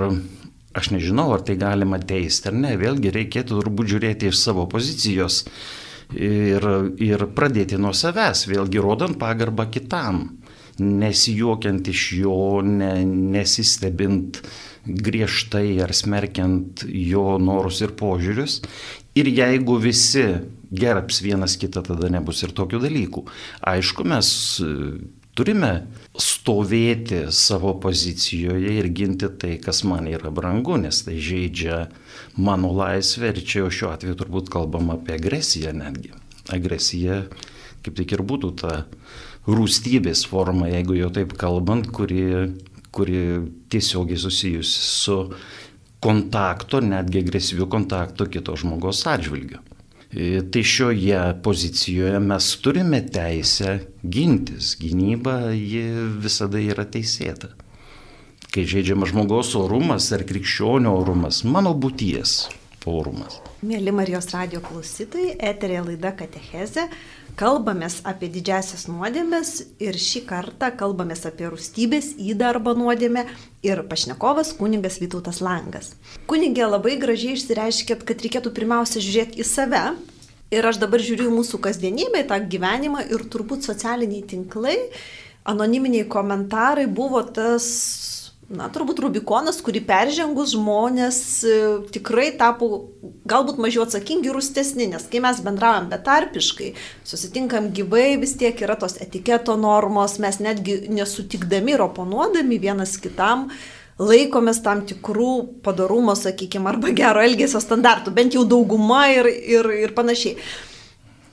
aš 0.74 0.90
nežinau, 0.94 1.28
ar 1.34 1.44
tai 1.46 1.58
galima 1.58 2.00
teisti 2.02 2.50
ar 2.50 2.58
ne. 2.58 2.74
Vėlgi 2.78 3.14
reikėtų 3.14 3.60
turbūt 3.60 3.94
žiūrėti 3.94 4.30
iš 4.30 4.42
savo 4.46 4.66
pozicijos 4.70 5.44
ir, 6.12 6.66
ir 7.02 7.26
pradėti 7.36 7.78
nuo 7.80 7.94
savęs, 7.96 8.46
vėlgi 8.50 8.82
rodant 8.82 9.18
pagarbą 9.20 9.68
kitam, 9.72 10.24
nesijuokiant 10.82 11.88
iš 11.90 12.04
jo, 12.18 12.38
ne, 12.66 12.92
nesistebint 13.06 14.42
griežtai 14.84 15.80
ar 15.84 15.94
smerkiant 15.96 16.84
jo 16.88 17.38
norus 17.40 17.80
ir 17.84 17.94
požiūrius 17.98 18.60
Ir 19.14 19.28
jeigu 19.30 19.76
visi 19.78 20.24
gerbs 20.74 21.20
vienas 21.22 21.54
kitą, 21.54 21.84
tada 21.86 22.08
nebus 22.10 22.40
ir 22.42 22.50
tokių 22.50 22.80
dalykų. 22.82 23.20
Aišku, 23.70 24.02
mes 24.10 24.28
e, 24.58 24.70
turime 25.38 25.70
stovėti 26.18 27.20
savo 27.30 27.76
pozicijoje 27.78 28.74
ir 28.80 28.88
ginti 28.90 29.30
tai, 29.38 29.52
kas 29.62 29.84
man 29.86 30.10
yra 30.10 30.34
brangu, 30.34 30.74
nes 30.82 31.04
tai 31.06 31.20
žaidžia 31.22 31.84
mano 32.34 32.72
laisvę 32.74 33.30
ir 33.30 33.38
čia 33.46 33.62
jau 33.62 33.70
šiuo 33.78 33.92
atveju 33.92 34.18
turbūt 34.18 34.50
kalbam 34.50 34.90
apie 34.96 35.14
agresiją 35.14 35.76
netgi. 35.78 36.10
Agresija 36.50 37.22
kaip 37.84 37.94
tik 38.00 38.16
ir 38.16 38.24
būtų 38.26 38.50
ta 38.64 38.76
rūstybės 39.46 40.24
forma, 40.26 40.72
jeigu 40.72 40.96
jau 40.98 41.12
taip 41.14 41.36
kalbant, 41.38 41.86
kuri, 41.94 42.48
kuri 42.94 43.20
tiesiogiai 43.72 44.20
susijusi 44.20 44.88
su 44.88 45.18
kontakto, 46.04 46.80
netgi 46.84 47.22
agresyvių 47.24 47.68
kontakto 47.72 48.28
kito 48.30 48.56
žmogaus 48.60 49.04
atžvilgiu. 49.08 49.62
E, 50.14 50.42
tai 50.52 50.62
šioje 50.62 51.20
pozicijoje 51.42 52.20
mes 52.22 52.50
turime 52.62 53.00
teisę 53.02 53.78
gintis. 54.04 54.76
Gynyba 54.78 55.38
ji 55.56 55.84
visada 56.22 56.60
yra 56.62 56.84
teisėta. 56.86 57.50
Kai 58.54 58.62
žaidžiama 58.70 59.08
žmogaus 59.10 59.56
orumas 59.58 60.12
ar 60.14 60.22
krikščionio 60.28 60.92
orumas, 61.00 61.42
mano 61.42 61.72
būties 61.74 62.44
orumas. 62.86 63.40
Mėly 63.64 63.90
Marijos 63.96 64.28
radio 64.34 64.60
klausytojai, 64.62 65.34
eterė 65.50 65.80
laida 65.88 66.12
Katecheze. 66.14 66.86
Kalbamės 67.34 67.96
apie 68.06 68.28
didžiasias 68.30 68.84
nuodėmės 68.86 69.48
ir 69.82 69.96
šį 69.98 70.20
kartą 70.28 70.68
kalbamės 70.78 71.24
apie 71.26 71.48
rūstybės 71.50 72.12
įdą 72.22 72.52
arba 72.52 72.76
nuodėmę 72.78 73.24
ir 73.66 73.82
pašnekovas 73.90 74.52
kuningas 74.54 75.00
Vytautas 75.02 75.40
Langas. 75.42 75.96
Kunigė 76.30 76.68
labai 76.68 76.94
gražiai 77.02 77.34
išsireiškėt, 77.34 78.06
kad 78.06 78.22
reikėtų 78.22 78.54
pirmiausia 78.54 79.02
žiūrėti 79.02 79.42
į 79.42 79.48
save. 79.50 79.82
Ir 80.54 80.70
aš 80.70 80.78
dabar 80.78 81.02
žiūriu 81.02 81.26
į 81.32 81.34
mūsų 81.34 81.58
kasdienybę, 81.64 82.22
į 82.22 82.28
tą 82.30 82.38
gyvenimą 82.54 83.02
ir 83.10 83.26
turbūt 83.26 83.66
socialiniai 83.66 84.22
tinklai, 84.30 84.76
anoniminiai 85.50 86.06
komentarai 86.06 86.86
buvo 86.86 87.24
tas 87.26 87.66
na, 88.52 88.68
turbūt 88.72 89.00
Rubikonas, 89.04 89.60
kurį 89.64 89.84
peržengus 89.88 90.54
žmonės 90.54 91.18
e, 91.46 91.54
tikrai 91.94 92.30
tapo 92.38 92.68
galbūt 93.28 93.60
mažiau 93.62 93.84
atsakingi 93.86 94.30
ir 94.30 94.36
rūstesni, 94.36 94.88
nes 94.92 95.06
kai 95.10 95.22
mes 95.24 95.40
bendraujam 95.44 95.88
betarpiškai, 95.92 96.72
susitinkam 97.08 97.70
gyvai, 97.76 98.18
vis 98.20 98.36
tiek 98.40 98.58
yra 98.64 98.76
tos 98.80 98.98
etiketo 99.02 99.56
normos, 99.60 100.18
mes 100.22 100.40
netgi 100.44 100.82
nesutikdami 100.92 101.76
ir 101.76 101.86
oponuodami 101.86 102.60
vienas 102.60 102.98
kitam 103.00 103.48
laikomės 104.00 104.58
tam 104.64 104.82
tikrų 104.88 105.62
padarumo, 105.64 106.16
sakykime, 106.18 106.66
arba 106.72 106.90
gero 106.96 107.22
elgesio 107.22 107.62
standartų, 107.62 108.12
bent 108.14 108.34
jau 108.34 108.42
dauguma 108.48 109.06
ir, 109.14 109.28
ir, 109.30 109.70
ir 109.86 109.94
panašiai. 109.94 110.34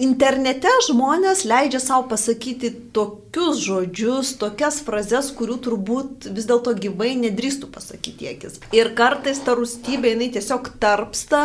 Internete 0.02 0.72
žmonės 0.88 1.44
leidžia 1.46 1.78
savo 1.84 2.08
pasakyti 2.10 2.72
tokius 2.96 3.60
žodžius, 3.62 4.32
tokias 4.42 4.80
frazes, 4.82 5.30
kurių 5.38 5.60
turbūt 5.68 6.26
vis 6.34 6.48
dėlto 6.50 6.74
gyvai 6.82 7.12
nedrįstų 7.20 7.70
pasakyti 7.76 8.32
akis. 8.32 8.58
Ir 8.74 8.96
kartais 8.98 9.44
ta 9.46 9.54
rūstybė, 9.60 10.16
jinai 10.16 10.32
tiesiog 10.34 10.72
tarpsta 10.82 11.44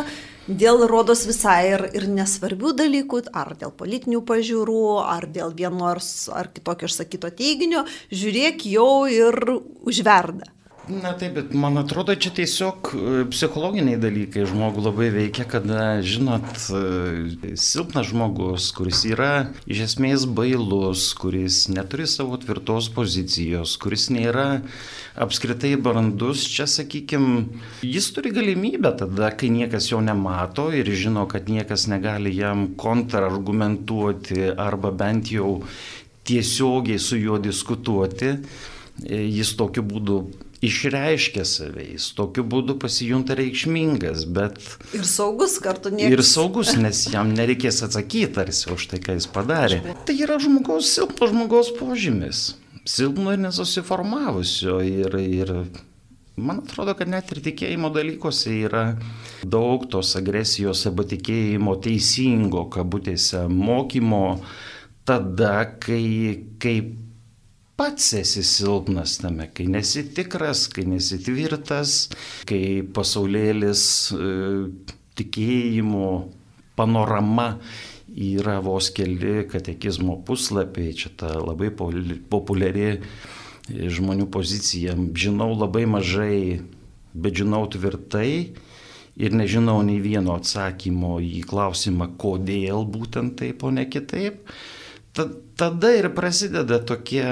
dėl 0.49 0.87
rodos 0.89 1.27
visai 1.29 1.61
ir, 1.75 1.87
ir 2.01 2.09
nesvarbių 2.09 2.73
dalykų, 2.81 3.27
ar 3.37 3.53
dėl 3.61 3.77
politinių 3.77 4.25
pažiūrų, 4.25 4.83
ar 5.05 5.29
dėl 5.37 5.53
vieno 5.59 5.93
ar, 5.93 6.01
ar 6.41 6.49
kitokio 6.57 6.89
išsakyto 6.89 7.35
teiginio, 7.37 7.85
žiūrėk 8.09 8.65
jau 8.73 9.05
ir 9.11 9.37
užverda. 9.85 10.56
Na 10.87 11.17
taip, 11.19 11.33
bet 11.35 11.55
man 11.59 11.81
atrodo, 11.81 12.15
čia 12.15 12.31
tiesiog 12.31 12.89
e, 12.95 13.23
psichologiniai 13.27 13.99
dalykai 13.99 14.45
žmogų 14.47 14.85
labai 14.85 15.09
veikia, 15.11 15.43
kada, 15.51 15.97
žinot, 16.07 16.47
e, 16.71 17.55
silpnas 17.59 18.13
žmogus, 18.13 18.69
kuris 18.77 19.01
yra 19.09 19.49
iš 19.67 19.81
esmės 19.89 20.29
bailus, 20.31 21.09
kuris 21.19 21.65
neturi 21.75 22.07
savo 22.07 22.39
tvirtos 22.39 22.87
pozicijos, 22.95 23.75
kuris 23.83 24.07
nėra 24.15 24.61
apskritai 25.19 25.73
brandus, 25.75 26.47
čia, 26.55 26.69
sakykime, 26.71 27.49
jis 27.83 28.13
turi 28.15 28.31
galimybę 28.39 28.95
tada, 29.03 29.35
kai 29.35 29.51
niekas 29.51 29.91
jo 29.91 29.99
nemato 29.99 30.69
ir 30.71 30.87
žino, 30.95 31.27
kad 31.27 31.51
niekas 31.51 31.91
negali 31.91 32.31
jam 32.39 32.69
kontrargumentuoti 32.79 34.53
arba 34.55 34.95
bent 34.95 35.35
jau 35.35 35.65
tiesiogiai 36.31 37.03
su 37.03 37.19
juo 37.19 37.43
diskutuoti, 37.43 38.37
e, 39.03 39.25
jis 39.27 39.57
tokiu 39.59 39.83
būdu 39.83 40.23
išreiškia 40.65 41.45
save, 41.45 41.85
jis 41.93 42.09
tokiu 42.17 42.45
būdu 42.49 42.77
pasijunta 42.81 43.37
reikšmingas, 43.39 44.25
bet... 44.33 44.61
Ir 44.97 45.05
saugus 45.09 45.59
kartu 45.63 45.93
niekas. 45.93 46.15
Ir 46.15 46.25
saugus, 46.27 46.75
nes 46.81 47.03
jam 47.13 47.33
nereikės 47.37 47.83
atsakyti 47.87 48.33
tarsi 48.39 48.71
už 48.73 48.89
tai, 48.93 49.01
ką 49.05 49.19
jis 49.19 49.29
padarė. 49.33 49.83
Tai 50.09 50.17
yra 50.17 50.39
žmogaus, 50.43 50.89
silpno 50.97 51.29
žmogaus 51.33 51.73
požymis. 51.77 52.47
Silpno 52.87 53.35
ir 53.35 53.43
nesusiformavusio. 53.43 54.79
Ir, 54.87 55.19
ir 55.21 55.53
man 56.37 56.63
atrodo, 56.63 56.95
kad 56.97 57.11
net 57.11 57.33
ir 57.35 57.43
tikėjimo 57.45 57.91
dalykuose 57.95 58.55
yra 58.69 58.87
daug 59.45 59.89
tos 59.91 60.15
agresijos 60.19 60.87
arba 60.89 61.05
tikėjimo 61.09 61.77
teisingo, 61.85 62.69
kabutėse, 62.73 63.45
mokymo 63.51 64.39
tada, 65.07 65.67
kai, 65.81 66.07
kai 66.63 66.81
pats 67.77 68.13
esi 68.17 68.43
silpnas 68.45 69.19
tame, 69.21 69.51
kai 69.53 69.67
nesi 69.69 70.07
tikras, 70.17 70.67
kai 70.73 70.87
nesi 70.89 71.19
tvirtas, 71.23 72.09
kai 72.49 72.81
pasaulėlis 72.97 73.83
e, 74.17 74.31
tikėjimo 75.21 76.09
panorama 76.77 77.51
yra 78.17 78.59
vos 78.65 78.89
keli 78.97 79.45
katekizmo 79.51 80.19
puslapiai, 80.25 80.95
čia 80.97 81.13
ta 81.21 81.35
labai 81.37 81.69
populiari 81.73 82.87
e, 82.95 83.01
žmonių 83.93 84.31
pozicija. 84.33 84.97
Žinau 84.97 85.53
labai 85.57 85.85
mažai, 85.91 86.63
bet 87.13 87.37
žinau 87.43 87.67
tvirtai 87.73 88.31
ir 89.17 89.37
nežinau 89.37 89.83
nei 89.85 90.01
vieno 90.01 90.37
atsakymo 90.37 91.19
į 91.25 91.45
klausimą, 91.49 92.15
kodėl 92.21 92.89
būtent 92.89 93.37
taip, 93.41 93.65
o 93.65 93.73
ne 93.73 93.85
kitaip 93.89 94.49
tada 95.57 95.93
ir 95.97 96.11
prasideda 96.15 96.79
tokie 96.85 97.25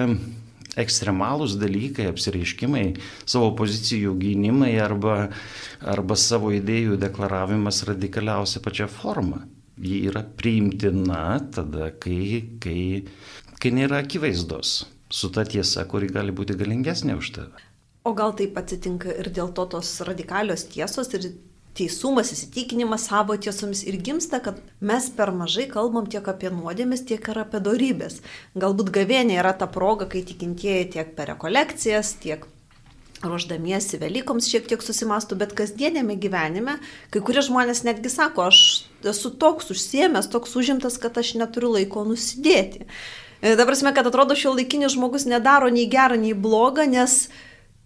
ekstremalūs 0.81 1.54
dalykai, 1.61 2.09
apsireiškimai, 2.11 2.87
savo 3.31 3.52
pozicijų 3.59 4.16
gynimai 4.19 4.73
arba, 4.83 5.28
arba 5.81 6.16
savo 6.19 6.50
idėjų 6.54 6.99
deklaravimas 7.02 7.85
radikaliausia 7.88 8.62
pačia 8.64 8.88
forma. 8.90 9.45
Ji 9.78 10.04
yra 10.09 10.23
priimtina 10.23 11.38
tada, 11.54 11.90
kai, 12.02 12.59
kai, 12.62 13.04
kai 13.62 13.75
nėra 13.75 14.02
akivaizdos. 14.04 14.83
su 15.14 15.28
ta 15.31 15.45
tiesa, 15.45 15.85
kuri 15.87 16.09
gali 16.11 16.33
būti 16.35 16.57
galingesnė 16.59 17.14
už 17.14 17.28
tave. 17.37 17.61
O 18.04 18.12
gal 18.19 18.33
taip 18.35 18.57
atsitinka 18.59 19.12
ir 19.14 19.28
dėl 19.31 19.52
to 19.54 19.64
tos 19.71 19.90
radikalios 20.09 20.64
tiesos 20.73 21.12
ir 21.14 21.28
teisumas, 21.75 22.31
įsitikinimas 22.35 23.09
savo 23.11 23.37
tiesomis 23.37 23.83
ir 23.87 23.99
gimsta, 23.99 24.40
kad 24.43 24.61
mes 24.81 25.11
per 25.16 25.33
mažai 25.35 25.66
kalbam 25.71 26.07
tiek 26.11 26.26
apie 26.31 26.52
nuodėmės, 26.54 27.04
tiek 27.09 27.31
ir 27.33 27.43
apie 27.43 27.61
darybės. 27.64 28.21
Galbūt 28.54 28.93
gavėnė 28.95 29.40
yra 29.43 29.54
ta 29.59 29.66
proga, 29.71 30.07
kai 30.11 30.23
tikintieji 30.26 30.93
tiek 30.97 31.14
per 31.19 31.33
rekolekcijas, 31.35 32.14
tiek 32.23 32.47
ruoždamiesi 33.25 33.99
Velykoms 34.00 34.49
šiek 34.50 34.66
tiek 34.69 34.83
susimastų, 34.85 35.38
bet 35.40 35.54
kasdienėme 35.57 36.16
gyvenime 36.21 36.76
kai 37.14 37.23
kurie 37.25 37.43
žmonės 37.45 37.85
netgi 37.87 38.12
sako, 38.12 38.49
aš 38.50 38.59
esu 39.14 39.33
toks 39.40 39.71
užsiemęs, 39.75 40.28
toks 40.33 40.54
užimtas, 40.61 40.99
kad 41.00 41.16
aš 41.21 41.35
neturiu 41.40 41.75
laiko 41.76 42.04
nusidėti. 42.09 42.85
Dabar 43.45 43.75
prasme, 43.75 43.93
kad 43.97 44.07
atrodo 44.09 44.37
šio 44.38 44.54
laikinis 44.57 44.95
žmogus 44.95 45.26
nedaro 45.28 45.69
nei 45.73 45.85
gerą, 45.90 46.16
nei 46.21 46.33
blogą, 46.33 46.87
nes 46.88 47.26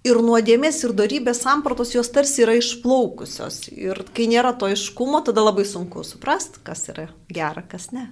ir 0.06 0.20
nuodėmės, 0.22 0.82
ir 0.86 0.94
darybės 0.96 1.42
sampratos 1.44 1.94
jos 1.96 2.10
tarsi 2.14 2.44
yra 2.44 2.54
išplaukusios. 2.58 3.66
Ir 3.74 4.04
kai 4.14 4.28
nėra 4.30 4.54
to 4.58 4.70
iškumo, 4.72 5.22
tada 5.26 5.44
labai 5.44 5.66
sunku 5.68 6.04
suprasti, 6.06 6.62
kas 6.66 6.86
yra 6.92 7.08
gera, 7.32 7.64
kas 7.66 7.90
ne. 7.94 8.08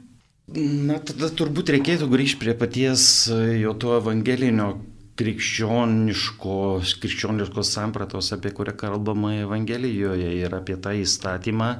Na, 0.56 1.00
tada 1.02 1.30
turbūt 1.34 1.72
reikėtų 1.74 2.06
grįžti 2.10 2.38
prie 2.44 2.54
paties 2.58 3.26
jo 3.58 3.72
to 3.82 3.96
evangelinio 3.98 4.76
krikščioniško, 5.16 6.58
krikščioniškos 7.02 7.70
sampratos, 7.72 8.30
apie 8.36 8.52
kurią 8.54 8.76
kalbama 8.78 9.32
Evangelijoje 9.40 10.34
ir 10.36 10.54
apie 10.54 10.76
tą 10.76 10.92
įstatymą, 11.00 11.70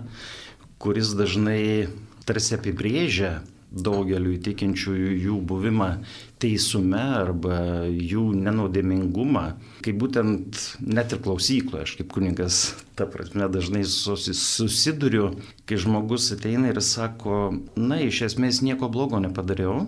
kuris 0.82 1.12
dažnai 1.18 1.60
tarsi 2.26 2.56
apibrėžia 2.56 3.36
daugeliu 3.76 4.35
įtikinčiųjų 4.37 5.11
jų 5.26 5.37
buvimą 5.49 5.88
teisume 6.42 7.00
arba 7.18 7.59
jų 7.88 8.25
nenaudėmingumą, 8.37 9.45
kai 9.85 9.95
būtent 9.97 10.61
net 10.85 11.14
ir 11.14 11.23
klausykloje, 11.25 11.87
aš 11.87 11.95
kaip 12.00 12.11
kuningas, 12.14 12.61
ta 12.99 13.09
prasme, 13.11 13.49
dažnai 13.52 13.85
susiduriu, 13.87 15.30
kai 15.68 15.80
žmogus 15.80 16.30
ateina 16.37 16.73
ir 16.73 16.80
sako, 16.85 17.56
na, 17.76 18.00
iš 18.04 18.25
esmės 18.30 18.62
nieko 18.64 18.90
blogo 18.92 19.21
nepadariau, 19.23 19.87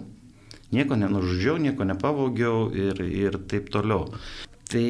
nieko 0.75 0.99
nenužudžiau, 1.00 1.57
nieko 1.62 1.88
nepavogiau 1.88 2.68
ir, 2.73 3.02
ir 3.04 3.40
taip 3.50 3.73
toliau. 3.75 4.09
Tai 4.68 4.88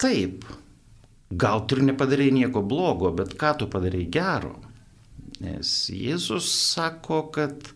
taip, 0.00 0.44
gal 1.32 1.64
tu 1.66 1.78
ir 1.78 1.88
nepadarai 1.90 2.30
nieko 2.34 2.64
blogo, 2.64 3.12
bet 3.16 3.36
ką 3.40 3.56
tu 3.60 3.68
padarai 3.72 4.04
gero? 4.12 4.56
Nes 5.44 5.70
Jėzus 5.92 6.48
sako, 6.72 7.20
kad 7.34 7.70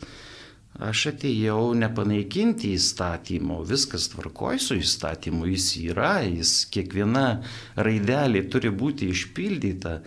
aš 0.79 1.09
atėjau 1.13 1.75
nepanaikinti 1.77 2.71
įstatymo, 2.77 3.59
viskas 3.69 4.09
tvarkoj 4.13 4.61
su 4.63 4.79
įstatymu, 4.79 5.49
jis 5.53 5.67
yra, 5.83 6.13
jis 6.25 6.53
kiekviena 6.73 7.27
raidelė 7.77 8.45
turi 8.53 8.71
būti 8.83 9.11
išpildyta, 9.13 9.99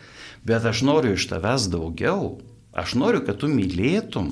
bet 0.47 0.69
aš 0.71 0.85
noriu 0.87 1.17
iš 1.17 1.27
tavęs 1.33 1.67
daugiau, 1.73 2.39
aš 2.71 2.95
noriu, 2.97 3.21
kad 3.27 3.43
tu 3.43 3.51
mylėtum, 3.51 4.31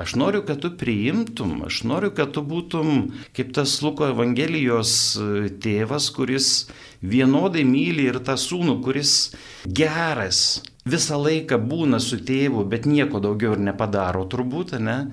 Aš 0.00 0.14
noriu, 0.14 0.40
kad 0.46 0.60
tu 0.62 0.70
priimtum, 0.78 1.64
aš 1.66 1.82
noriu, 1.84 2.12
kad 2.14 2.30
tu 2.32 2.44
būtum 2.46 3.10
kaip 3.36 3.50
tas 3.56 3.74
Luko 3.82 4.06
Evangelijos 4.08 4.92
e, 5.18 5.48
tėvas, 5.60 6.06
kuris 6.14 6.70
vienodai 7.02 7.64
myli 7.66 8.06
ir 8.06 8.20
tą 8.24 8.38
sūnų, 8.38 8.78
kuris 8.86 9.34
geras, 9.66 10.62
visą 10.88 11.18
laiką 11.20 11.58
būna 11.60 12.00
su 12.00 12.20
tėvu, 12.24 12.64
bet 12.68 12.86
nieko 12.86 13.20
daugiau 13.20 13.56
ir 13.56 13.64
nepadaro 13.64 14.24
turbūt, 14.30 14.78
ne? 14.80 15.10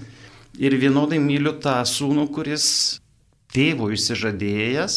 Ir 0.58 0.74
vienodai 0.80 1.20
myliu 1.22 1.54
tą 1.62 1.80
sūnų, 1.86 2.30
kuris 2.34 2.68
tėvo 3.54 3.92
įsižadėjęs, 3.94 4.96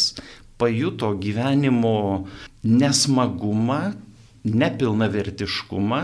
pajuto 0.61 1.13
gyvenimo 1.21 2.27
nesmagumą, 2.65 3.95
nepilnavertiškumą 4.45 6.01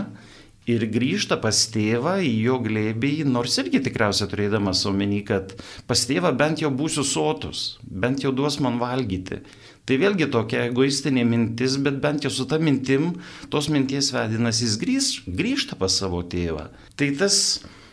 ir 0.67 0.83
grįžta 0.91 1.37
pas 1.41 1.57
tėvą 1.73 2.17
į 2.25 2.33
jo 2.43 2.57
glėbį, 2.65 3.13
nors 3.29 3.55
irgi 3.61 3.81
tikriausiai 3.85 4.29
turėdamas 4.29 4.83
omeny, 4.89 5.23
kad 5.25 5.55
pas 5.87 6.03
tėvą 6.09 6.33
bent 6.37 6.61
jau 6.61 6.71
būsiu 6.73 7.05
sotus, 7.07 7.77
bent 7.81 8.25
jau 8.25 8.33
duos 8.35 8.59
man 8.63 8.81
valgyti. 8.81 9.41
Tai 9.87 9.97
vėlgi 10.01 10.27
tokia 10.31 10.65
egoistinė 10.67 11.23
mintis, 11.23 11.77
bet 11.79 12.01
bent 12.03 12.25
jau 12.25 12.31
su 12.33 12.45
ta 12.49 12.59
mintim, 12.59 13.13
tos 13.53 13.69
minties 13.71 14.11
vedinas 14.11 14.59
jis 14.63 14.75
grįž, 14.81 15.11
grįžta 15.39 15.77
pas 15.79 15.93
savo 16.01 16.19
tėvą. 16.27 16.65
Tai 16.99 17.07
tas 17.21 17.37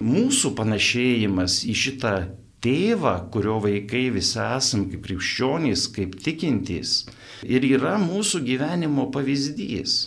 mūsų 0.03 0.55
panašėjimas 0.59 1.61
į 1.71 1.75
šitą 1.85 2.15
tėvą, 2.65 3.15
kurio 3.31 3.61
vaikai 3.63 4.09
visi 4.15 4.41
esam 4.43 4.89
kaip 4.91 5.05
krikščionys, 5.07 5.87
kaip 5.95 6.19
tikintys, 6.25 7.05
ir 7.47 7.69
yra 7.77 7.95
mūsų 8.03 8.43
gyvenimo 8.49 9.07
pavyzdys. 9.15 10.01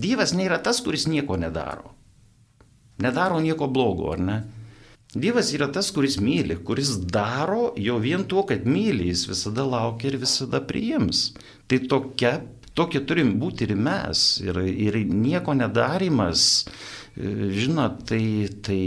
Dievas 0.00 0.32
nėra 0.32 0.62
tas, 0.64 0.80
kuris 0.80 1.04
nieko 1.10 1.36
nedaro 1.38 1.94
nedaro 2.98 3.40
nieko 3.40 3.68
blogo, 3.68 4.12
ar 4.12 4.20
ne? 4.20 4.36
Dievas 5.14 5.52
yra 5.54 5.68
tas, 5.70 5.92
kuris 5.94 6.16
myli, 6.18 6.56
kuris 6.66 6.96
daro 7.06 7.68
jau 7.78 8.00
vien 8.02 8.24
tuo, 8.26 8.42
kad 8.48 8.64
myli, 8.66 9.12
jis 9.12 9.28
visada 9.30 9.62
laukia 9.62 10.10
ir 10.10 10.18
visada 10.24 10.58
priims. 10.58 11.28
Tai 11.70 11.78
tokia, 11.90 12.32
tokie 12.74 13.04
turim 13.06 13.36
būti 13.38 13.68
ir 13.68 13.76
mes. 13.78 14.24
Ir, 14.42 14.58
ir 14.66 14.98
nieko 15.06 15.54
nedarimas, 15.54 16.64
e, 17.14 17.30
žinot, 17.54 18.02
tai, 18.10 18.24
tai, 18.66 18.82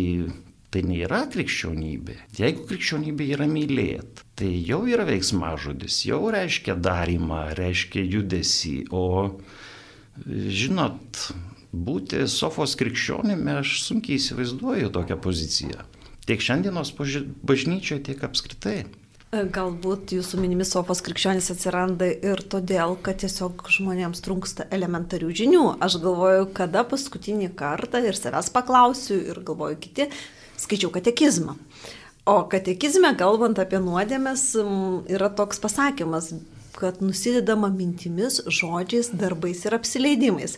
tai 0.74 0.84
nėra 0.84 1.24
krikščionybė. 1.32 2.20
Jeigu 2.42 2.68
krikščionybė 2.74 3.32
yra 3.38 3.48
mylėti, 3.48 4.28
tai 4.36 4.52
jau 4.68 4.84
yra 4.84 5.08
veiksmažodis, 5.08 6.04
jau 6.10 6.26
reiškia 6.36 6.76
darimą, 6.76 7.46
reiškia 7.56 8.04
judesi. 8.04 8.82
O 8.92 9.40
žinot, 10.28 11.30
būti 11.72 12.26
sofos 12.28 12.76
krikščionimi 12.80 13.62
aš 13.62 13.80
sunkiai 13.86 14.20
įsivaizduoju 14.20 14.92
tokią 14.92 15.24
poziciją. 15.24 15.94
Tiek 16.28 16.42
šiandienos 16.44 16.92
bažnyčioje, 17.48 18.02
tiek 18.10 18.24
apskritai. 18.28 18.82
E, 19.28 19.44
galbūt 19.52 20.12
jūsų 20.16 20.40
minimi 20.40 20.63
sofos 20.68 21.02
krikščionis 21.04 21.50
atsiranda 21.52 22.08
ir 22.08 22.40
todėl, 22.52 22.98
kad 23.04 23.20
tiesiog 23.24 23.66
žmonėms 23.72 24.24
trūksta 24.24 24.70
elementarių 24.76 25.32
žinių. 25.40 25.63
Aš 25.84 25.98
galvoju, 26.04 26.50
kada 26.56 26.86
paskutinį 26.88 27.54
kartą 27.60 28.04
ir 28.08 28.16
savęs 28.16 28.52
paklausiu 28.56 29.18
ir 29.20 29.42
galvoju 29.48 29.80
kiti, 29.84 30.10
skaičiau 30.60 30.92
katekizmą. 30.96 31.58
O 32.28 32.38
katekizme, 32.52 33.13
kalbant 33.20 33.60
apie 33.60 33.80
nuodėmės, 33.84 34.50
yra 35.12 35.28
toks 35.32 35.60
pasakymas, 35.63 36.34
kad 36.76 37.00
nusidedama 37.04 37.70
mintimis, 37.72 38.42
žodžiais, 38.48 39.13
darbais 39.16 39.63
ir 39.63 39.76
apsileidimais. 39.76 40.58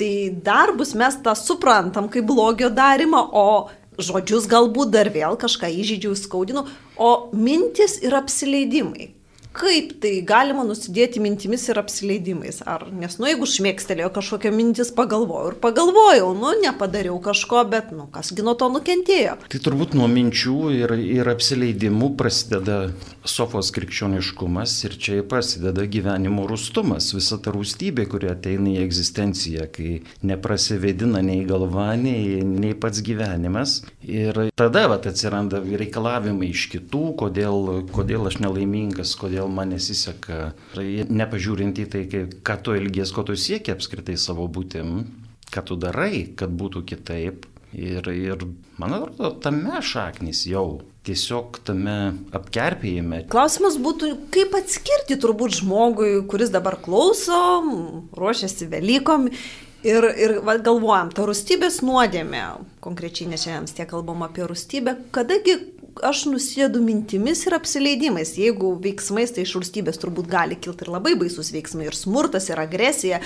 Tai 0.00 0.12
darbus 0.44 0.94
mes 0.96 1.16
tą 1.24 1.36
suprantam 1.36 2.08
kaip 2.12 2.24
blogio 2.28 2.70
darimą, 2.72 3.20
o 3.36 3.68
žodžius 4.04 4.48
galbūt 4.50 4.92
dar 4.96 5.12
vėl 5.14 5.38
kažką 5.40 5.70
įžydžiau, 5.70 6.16
skaudinu, 6.18 6.66
o 6.96 7.30
mintis 7.32 7.98
ir 8.02 8.16
apsileidimai 8.16 9.12
kaip 9.56 9.96
tai 10.02 10.12
galima 10.26 10.62
nusidėti 10.66 11.20
mintimis 11.22 11.66
ir 11.70 11.80
apsileidimais. 11.80 12.60
Ar, 12.70 12.86
nes, 12.94 13.16
nu, 13.18 13.26
jeigu 13.30 13.48
šmėkstelėjo 13.50 14.10
kažkokia 14.14 14.52
mintis, 14.54 14.92
pagalvojau 14.94 15.52
ir 15.52 15.58
pagalvojau, 15.62 16.30
nu, 16.38 16.52
nepadariau 16.62 17.18
kažko, 17.22 17.64
bet, 17.70 17.90
nu, 17.96 18.06
kasgi 18.14 18.46
nuo 18.46 18.54
to 18.58 18.70
nukentėjo. 18.72 19.36
Tai 19.50 19.62
turbūt 19.66 19.96
nuo 19.98 20.06
minčių 20.10 20.58
ir, 20.76 20.94
ir 21.20 21.32
apsileidimų 21.34 22.12
prasideda 22.20 22.78
sofos 23.26 23.72
krikščioniškumas 23.74 24.76
ir 24.86 24.96
čia 25.02 25.20
prasideda 25.26 25.84
gyvenimo 25.90 26.46
rūstumas, 26.48 27.10
visa 27.16 27.40
ta 27.42 27.52
rūstybė, 27.54 28.06
kuri 28.10 28.30
ateina 28.32 28.70
į 28.72 28.84
egzistenciją, 28.84 29.66
kai 29.74 29.90
neprasivedina 30.26 31.22
nei 31.24 31.42
galva, 31.48 31.90
nei, 32.00 32.40
nei 32.46 32.76
pats 32.78 33.02
gyvenimas. 33.04 33.80
Ir 34.00 34.36
tada 34.56 34.86
vat, 34.88 35.04
atsiranda 35.10 35.60
reikalavimai 35.60 36.48
iš 36.54 36.66
kitų, 36.72 37.02
kodėl, 37.20 37.68
kodėl 37.92 38.30
aš 38.30 38.38
nelaimingas, 38.40 39.12
kodėl 39.20 39.50
man 39.52 39.74
nesiseka. 39.74 40.54
Nepažiūrint 41.12 41.82
į 41.82 41.86
tai, 41.92 42.04
ką 42.40 42.56
tu 42.64 42.76
ilgies, 42.78 43.12
ko 43.12 43.26
tu 43.28 43.36
siekia 43.36 43.76
apskritai 43.76 44.16
savo 44.16 44.48
būtim, 44.48 45.02
ką 45.52 45.64
tu 45.68 45.76
darai, 45.80 46.30
kad 46.32 46.52
būtų 46.52 46.86
kitaip. 46.88 47.46
Ir, 47.76 48.02
ir 48.10 48.40
man 48.82 48.96
atrodo, 48.96 49.28
tame 49.44 49.78
šaknis 49.84 50.42
jau, 50.50 50.80
tiesiog 51.06 51.60
tame 51.68 52.16
apkerpėjime. 52.34 53.26
Klausimas 53.30 53.76
būtų, 53.78 54.14
kaip 54.34 54.56
atskirti 54.58 55.20
turbūt 55.20 55.60
žmogui, 55.60 56.16
kuris 56.26 56.50
dabar 56.50 56.80
klauso, 56.82 57.38
ruošiasi 58.18 58.66
Velykom 58.72 59.28
Ir, 59.80 60.04
ir 60.20 60.34
va, 60.44 60.58
galvojam, 60.60 61.08
ta 61.16 61.24
rūstybės 61.24 61.78
nuodėmė, 61.80 62.42
konkrečiai 62.84 63.30
nes 63.30 63.46
šiandien 63.46 63.78
tiek 63.78 63.88
kalbam 63.88 64.26
apie 64.26 64.44
rūstybę, 64.44 64.92
kadagi 65.14 65.54
aš 66.04 66.26
nusėdu 66.28 66.82
mintimis 66.84 67.46
ir 67.48 67.56
apsileidimais. 67.56 68.34
Jeigu 68.38 68.74
veiksmais, 68.82 69.32
tai 69.34 69.46
iš 69.46 69.54
valstybės 69.56 70.00
turbūt 70.02 70.28
gali 70.30 70.58
kilti 70.60 70.84
ir 70.84 70.92
labai 70.92 71.14
baisus 71.20 71.52
veiksmai, 71.54 71.88
ir 71.88 71.96
smurtas, 71.96 72.50
ir 72.52 72.60
agresija. 72.60 73.22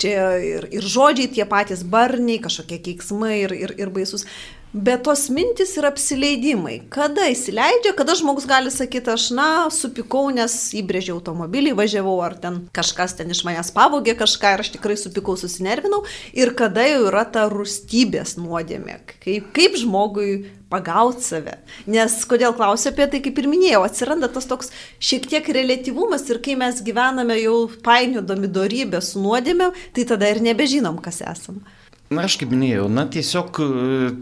Čia 0.00 0.28
ir, 0.44 0.68
ir 0.74 0.84
žodžiai 0.84 1.30
tie 1.32 1.48
patys 1.48 1.84
barniai, 1.88 2.42
kažkokie 2.42 2.82
keiksmai 2.84 3.38
ir, 3.46 3.56
ir, 3.64 3.74
ir 3.80 3.94
baisus. 3.94 4.26
Bet 4.74 5.04
tos 5.06 5.28
mintis 5.30 5.76
ir 5.78 5.86
apsileidimai. 5.86 6.80
Kada 6.90 7.28
įsileidžia, 7.30 7.92
kada 7.94 8.16
žmogus 8.18 8.48
gali 8.50 8.72
sakyti, 8.74 9.12
aš, 9.12 9.28
na, 9.36 9.46
supikau, 9.70 10.24
nes 10.34 10.50
įbrėžiau 10.74 11.20
automobilį, 11.20 11.76
važiavau, 11.78 12.16
ar 12.26 12.34
ten 12.42 12.56
kažkas 12.74 13.14
ten 13.20 13.30
iš 13.30 13.44
manęs 13.46 13.70
pavogė 13.76 14.16
kažką 14.18 14.56
ir 14.56 14.64
aš 14.64 14.72
tikrai 14.74 14.96
supikau, 14.98 15.36
susinervinau. 15.38 16.02
Ir 16.34 16.50
kada 16.58 16.88
jau 16.88 17.04
yra 17.06 17.22
ta 17.22 17.46
rūstybės 17.52 18.34
nuodėmė. 18.40 18.98
Kaip, 19.22 19.52
kaip 19.54 19.78
žmogui 19.78 20.32
pagauti 20.74 21.22
save. 21.22 21.54
Nes 21.86 22.16
kodėl 22.26 22.56
klausiu 22.58 22.90
apie 22.90 23.06
tai, 23.12 23.22
kaip 23.22 23.38
ir 23.38 23.48
minėjau, 23.50 23.84
atsiranda 23.86 24.26
tas 24.32 24.50
toks 24.50 24.72
šiek 24.98 25.30
tiek 25.30 25.54
relativumas 25.54 26.26
ir 26.32 26.42
kai 26.42 26.58
mes 26.58 26.82
gyvename 26.82 27.38
jau 27.38 27.56
painiodami 27.86 28.50
darybę 28.50 28.98
su 29.04 29.22
nuodėmė, 29.22 29.70
tai 29.94 30.08
tada 30.10 30.34
ir 30.34 30.42
nebežinom, 30.42 30.98
kas 31.04 31.22
esame. 31.22 31.62
Na, 32.12 32.26
aš 32.28 32.36
kaip 32.36 32.50
minėjau, 32.52 32.84
na 32.92 33.06
tiesiog 33.08 33.58
e, 33.64 33.66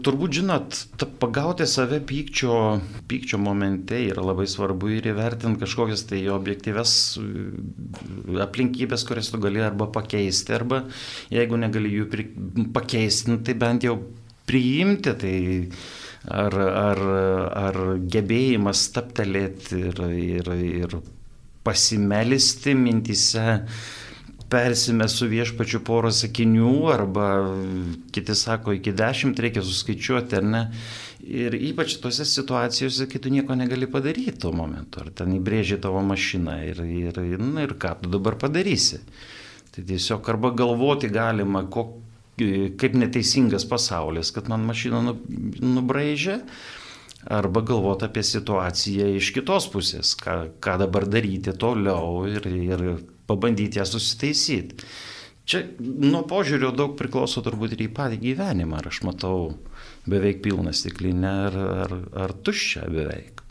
turbūt 0.05 0.37
žinot, 0.39 0.77
pagauti 1.19 1.65
save 1.67 1.99
pykčio, 2.07 2.55
pykčio 3.11 3.39
momente 3.43 3.99
yra 4.05 4.23
labai 4.23 4.45
svarbu 4.47 4.93
ir 4.95 5.09
įvertinti 5.11 5.59
kažkokias 5.65 6.05
tai 6.07 6.21
objektyves 6.31 6.93
e, 7.19 7.25
aplinkybės, 8.45 9.03
kurias 9.09 9.33
tu 9.33 9.41
gali 9.43 9.59
arba 9.61 9.89
pakeisti, 9.91 10.55
arba 10.55 10.85
jeigu 11.33 11.59
negali 11.59 11.91
jų 11.97 12.07
pakeisti, 12.73 13.33
nu, 13.33 13.41
tai 13.43 13.57
bent 13.59 13.83
jau 13.83 13.97
priimti. 14.47 15.17
Tai 15.19 15.35
ar, 16.31 16.55
ar, 16.55 17.03
ar 17.67 17.81
gebėjimas 18.15 18.87
staptelėti 18.87 19.83
ir, 19.89 19.99
ir, 20.07 20.53
ir 20.55 20.95
pasimelisti 21.67 22.75
mintise 22.79 23.59
persime 24.53 25.07
su 25.09 25.25
viešpačiu 25.31 25.81
porą 25.85 26.11
sakinių, 26.13 26.73
arba 26.93 27.27
kiti 28.13 28.35
sako, 28.37 28.75
iki 28.77 28.93
dešimt 28.93 29.39
reikia 29.41 29.63
suskaičiuoti, 29.65 30.37
ar 30.37 30.45
ne. 30.45 30.61
Ir 31.23 31.55
ypač 31.71 31.95
tose 32.03 32.25
situacijose, 32.27 33.07
kai 33.09 33.21
tu 33.23 33.31
nieko 33.33 33.55
negali 33.57 33.87
padaryti 33.89 34.35
tuo 34.43 34.51
momentu, 34.53 35.01
ar 35.01 35.09
ten 35.15 35.33
įbrėžė 35.37 35.79
tavo 35.81 36.03
mašiną 36.05 36.57
ir, 36.67 36.83
ir, 36.83 37.19
na, 37.39 37.63
ir 37.65 37.73
ką 37.79 37.95
tu 38.03 38.11
dabar 38.13 38.37
padarysi. 38.41 38.99
Tai 39.73 39.85
tiesiog 39.89 40.29
arba 40.29 40.51
galvoti 40.53 41.09
galima, 41.09 41.63
kok, 41.73 41.95
kaip 42.37 42.99
neteisingas 42.99 43.65
pasaulis, 43.69 44.33
kad 44.35 44.51
man 44.51 44.67
mašiną 44.67 45.01
nu, 45.07 45.15
nubraižė, 45.79 46.37
arba 47.23 47.63
galvoti 47.65 48.05
apie 48.05 48.21
situaciją 48.27 49.09
iš 49.17 49.31
kitos 49.33 49.69
pusės, 49.73 50.13
ką, 50.19 50.37
ką 50.61 50.77
dabar 50.83 51.07
daryti 51.09 51.55
toliau 51.57 52.27
ir, 52.29 52.51
ir 52.51 52.85
pabandyti 53.29 53.79
ją 53.79 53.87
susitaisyti. 53.87 54.87
Čia 55.43 55.59
nuo 55.79 56.21
požiūrio 56.23 56.71
daug 56.71 56.95
priklauso 56.95 57.43
turbūt 57.43 57.75
ir 57.75 57.85
į 57.85 57.91
patį 57.95 58.19
gyvenimą, 58.21 58.79
ar 58.79 58.87
aš 58.87 59.01
matau 59.03 59.37
beveik 60.07 60.39
pilną 60.45 60.71
stiklinę, 60.71 61.33
ar, 61.49 61.57
ar, 61.83 61.95
ar 62.25 62.35
tuščią 62.47 62.87
beveik. 62.93 63.43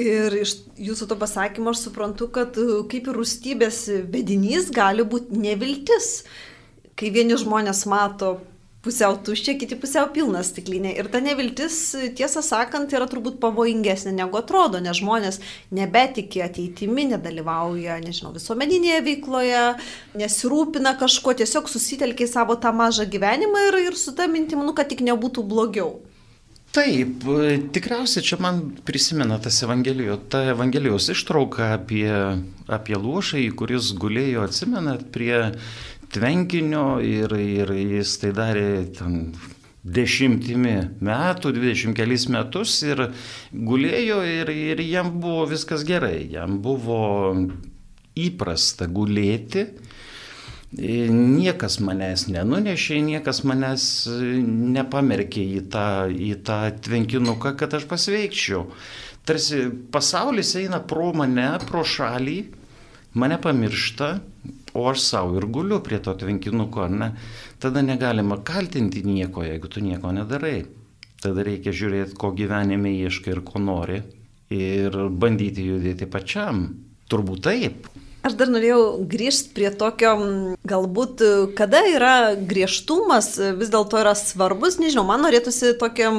Ir 0.00 0.34
iš 0.40 0.56
jūsų 0.80 1.10
to 1.10 1.16
pasakymo 1.20 1.74
aš 1.74 1.84
suprantu, 1.86 2.30
kad 2.32 2.56
e, 2.58 2.82
kaip 2.90 3.10
ir 3.10 3.18
rūstybės 3.20 3.82
vedinys 4.10 4.70
gali 4.74 5.04
būti 5.06 5.38
neviltis. 5.38 6.24
Kai 6.98 7.12
vieni 7.12 7.36
žmonės 7.38 7.84
mato 7.88 8.38
pusiau 8.84 9.16
tuščia, 9.20 9.56
kiti 9.60 9.76
pusiau 9.80 10.08
pilna 10.14 10.40
stiklinė. 10.46 10.94
Ir 10.96 11.10
ta 11.12 11.20
neviltis, 11.22 11.76
tiesą 12.16 12.42
sakant, 12.44 12.92
yra 12.96 13.08
turbūt 13.10 13.36
pavojingesnė 13.42 14.14
negu 14.16 14.40
atrodo, 14.40 14.80
nes 14.80 15.00
žmonės 15.00 15.40
nebetikė 15.76 16.46
ateitimi, 16.46 17.10
nedalyvauja, 17.12 18.00
nežinau, 18.04 18.32
visuomeninėje 18.36 19.02
veikloje, 19.08 19.64
nesirūpina 20.20 20.96
kažko, 21.00 21.36
tiesiog 21.42 21.68
susitelkia 21.68 22.28
į 22.28 22.32
savo 22.32 22.56
tą 22.60 22.72
mažą 22.76 23.08
gyvenimą 23.10 23.66
ir, 23.68 23.82
ir 23.90 24.00
su 24.00 24.16
tą 24.16 24.30
mintimu, 24.32 24.64
nu, 24.64 24.76
kad 24.76 24.88
tik 24.92 25.04
nebūtų 25.04 25.44
blogiau. 25.50 25.98
Taip, 26.70 27.24
tikriausiai 27.74 28.22
čia 28.22 28.36
man 28.38 28.60
prisimena 28.86 29.40
tas 29.42 29.56
Evangelijos, 29.66 30.20
ta 30.30 30.44
Evangelijos 30.52 31.08
ištrauka 31.10 31.72
apie, 31.74 32.06
apie 32.70 32.94
luošai, 32.94 33.48
kuris 33.58 33.90
gulėjo, 33.98 34.44
atsimenat, 34.46 35.08
prie 35.10 35.50
tvenkinio 36.10 37.00
ir, 37.04 37.32
ir 37.38 37.72
jis 37.76 38.16
tai 38.22 38.34
darė 38.36 38.68
ten 38.96 39.22
dešimtimi 39.80 40.74
metų, 41.00 41.54
dvidešimt 41.56 41.96
kelis 41.96 42.26
metus 42.32 42.74
ir 42.84 43.06
gulėjo 43.52 44.20
ir, 44.28 44.50
ir 44.52 44.82
jam 44.84 45.14
buvo 45.22 45.46
viskas 45.48 45.86
gerai, 45.88 46.26
jam 46.32 46.58
buvo 46.62 47.00
įprasta 48.18 48.90
gulėti. 48.90 49.70
Niekas 50.70 51.80
manęs 51.82 52.28
nenunešė, 52.30 53.00
niekas 53.02 53.40
manęs 53.48 53.84
nepamerkė 54.46 55.42
į 55.56 55.62
tą, 55.72 55.86
į 56.14 56.36
tą 56.46 56.60
tvenkinuką, 56.86 57.56
kad 57.58 57.74
aš 57.74 57.88
pasveikčiau. 57.90 58.68
Tarsi 59.26 59.64
pasaulis 59.90 60.52
eina 60.60 60.78
pro 60.78 61.08
mane, 61.16 61.48
pro 61.66 61.82
šalį, 61.82 62.38
mane 63.18 63.40
pamiršta, 63.42 64.12
o 64.74 64.86
aš 64.90 65.02
savo 65.04 65.38
ir 65.40 65.46
guliu 65.46 65.80
prie 65.84 65.98
to 66.02 66.14
tvenkinuko, 66.14 66.88
ne? 66.88 67.12
Tada 67.60 67.82
negalima 67.82 68.40
kaltinti 68.44 69.02
nieko, 69.06 69.44
jeigu 69.44 69.68
tu 69.68 69.82
nieko 69.84 70.12
nedarai. 70.16 70.64
Tada 71.20 71.44
reikia 71.44 71.74
žiūrėti, 71.76 72.16
ko 72.16 72.32
gyvenime 72.32 72.94
ieškai 72.96 73.34
ir 73.34 73.42
ko 73.44 73.60
nori 73.60 74.00
ir 74.50 74.96
bandyti 75.10 75.66
judėti 75.66 76.08
pačiam. 76.10 76.70
Turbūt 77.10 77.44
taip. 77.46 77.90
Aš 78.20 78.34
dar 78.36 78.50
norėjau 78.52 79.00
grįžti 79.08 79.54
prie 79.56 79.70
tokio, 79.72 80.10
galbūt, 80.68 81.22
kada 81.56 81.80
yra 81.88 82.14
griežtumas, 82.36 83.32
vis 83.56 83.72
dėlto 83.72 84.02
yra 84.02 84.12
svarbus, 84.18 84.76
nežinau, 84.82 85.06
man 85.08 85.24
norėtųsi 85.24 85.72
tokiam, 85.80 86.18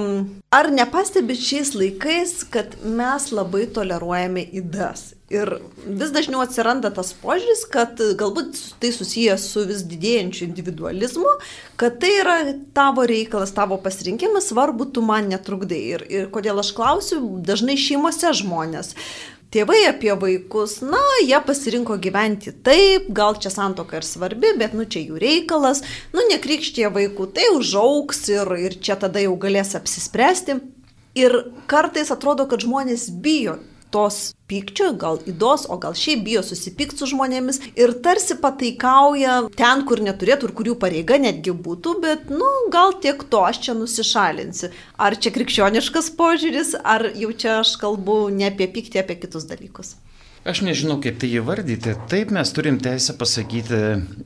ar 0.49 0.71
nepastebit 0.73 1.43
šiais 1.45 1.75
laikais, 1.77 2.39
kad 2.49 2.73
mes 2.81 3.29
labai 3.29 3.67
toleruojame 3.69 4.47
įdas. 4.49 5.11
Ir 5.31 5.53
vis 5.85 6.11
dažniau 6.11 6.41
atsiranda 6.43 6.91
tas 6.91 7.13
požiūris, 7.21 7.63
kad 7.71 7.99
galbūt 8.19 8.57
tai 8.83 8.91
susijęs 8.91 9.45
su 9.53 9.63
vis 9.69 9.85
didėjančiu 9.87 10.43
individualizmu, 10.49 11.35
kad 11.79 12.01
tai 12.03 12.13
yra 12.19 12.37
tavo 12.75 13.05
reikalas, 13.07 13.53
tavo 13.55 13.79
pasirinkimas, 13.79 14.49
svarbu, 14.51 14.89
tu 14.91 15.03
man 15.05 15.31
netrukdai. 15.31 15.83
Ir, 15.95 16.07
ir 16.11 16.31
kodėl 16.33 16.59
aš 16.59 16.73
klausiu, 16.75 17.21
dažnai 17.47 17.79
šeimose 17.79 18.33
žmonės 18.41 18.95
Tėvai 19.51 19.81
apie 19.89 20.13
vaikus, 20.15 20.77
na, 20.79 20.99
jie 21.27 21.35
pasirinko 21.43 21.97
gyventi 21.99 22.53
taip, 22.63 23.09
gal 23.11 23.35
čia 23.35 23.49
santoka 23.51 23.97
ir 23.99 24.05
svarbi, 24.07 24.53
bet 24.55 24.71
nu 24.71 24.85
čia 24.87 25.01
jų 25.03 25.19
reikalas, 25.19 25.81
nu 26.15 26.23
nekrikštie 26.29 26.85
vaikų, 26.95 27.27
tai 27.35 27.49
užauks 27.57 28.23
ir, 28.31 28.53
ir 28.69 28.77
čia 28.79 28.95
tada 29.01 29.19
jau 29.19 29.33
galės 29.35 29.75
apsispręsti. 29.75 30.55
Ir 31.19 31.35
kartais 31.67 32.13
atrodo, 32.15 32.45
kad 32.47 32.63
žmonės 32.63 33.09
bijo 33.11 33.57
tos 33.93 34.19
pykčio, 34.51 34.91
gal 34.99 35.19
įdos, 35.29 35.65
o 35.71 35.77
gal 35.81 35.95
šiaip 35.97 36.23
bijo 36.25 36.43
susipykti 36.45 36.99
su 36.99 37.09
žmonėmis 37.13 37.61
ir 37.79 37.93
tarsi 38.03 38.37
pataikauja 38.41 39.37
ten, 39.57 39.85
kur 39.87 40.03
neturėtų 40.03 40.49
ir 40.49 40.55
kurių 40.59 40.77
pareiga 40.81 41.19
netgi 41.21 41.55
būtų, 41.55 41.95
bet, 42.03 42.29
nu, 42.33 42.49
gal 42.73 42.95
tiek 43.03 43.23
to 43.31 43.43
aš 43.47 43.61
čia 43.67 43.77
nusišalinsiu. 43.77 44.71
Ar 44.99 45.15
čia 45.15 45.33
krikščioniškas 45.35 46.11
požiūris, 46.19 46.75
ar 46.83 47.11
jau 47.15 47.31
čia 47.31 47.59
aš 47.61 47.75
kalbu 47.81 48.23
ne 48.35 48.49
apie 48.51 48.67
pyktį, 48.71 49.03
apie 49.03 49.19
kitus 49.23 49.47
dalykus. 49.49 49.95
Aš 50.41 50.63
nežinau, 50.65 50.95
kaip 50.97 51.19
tai 51.21 51.27
įvardyti. 51.37 51.93
Taip 52.09 52.31
mes 52.33 52.49
turim 52.55 52.79
teisę 52.81 53.13
pasakyti 53.19 53.77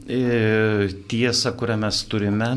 e, 0.07 0.19
tiesą, 1.11 1.51
kurią 1.59 1.75
mes 1.81 1.99
turime, 2.07 2.47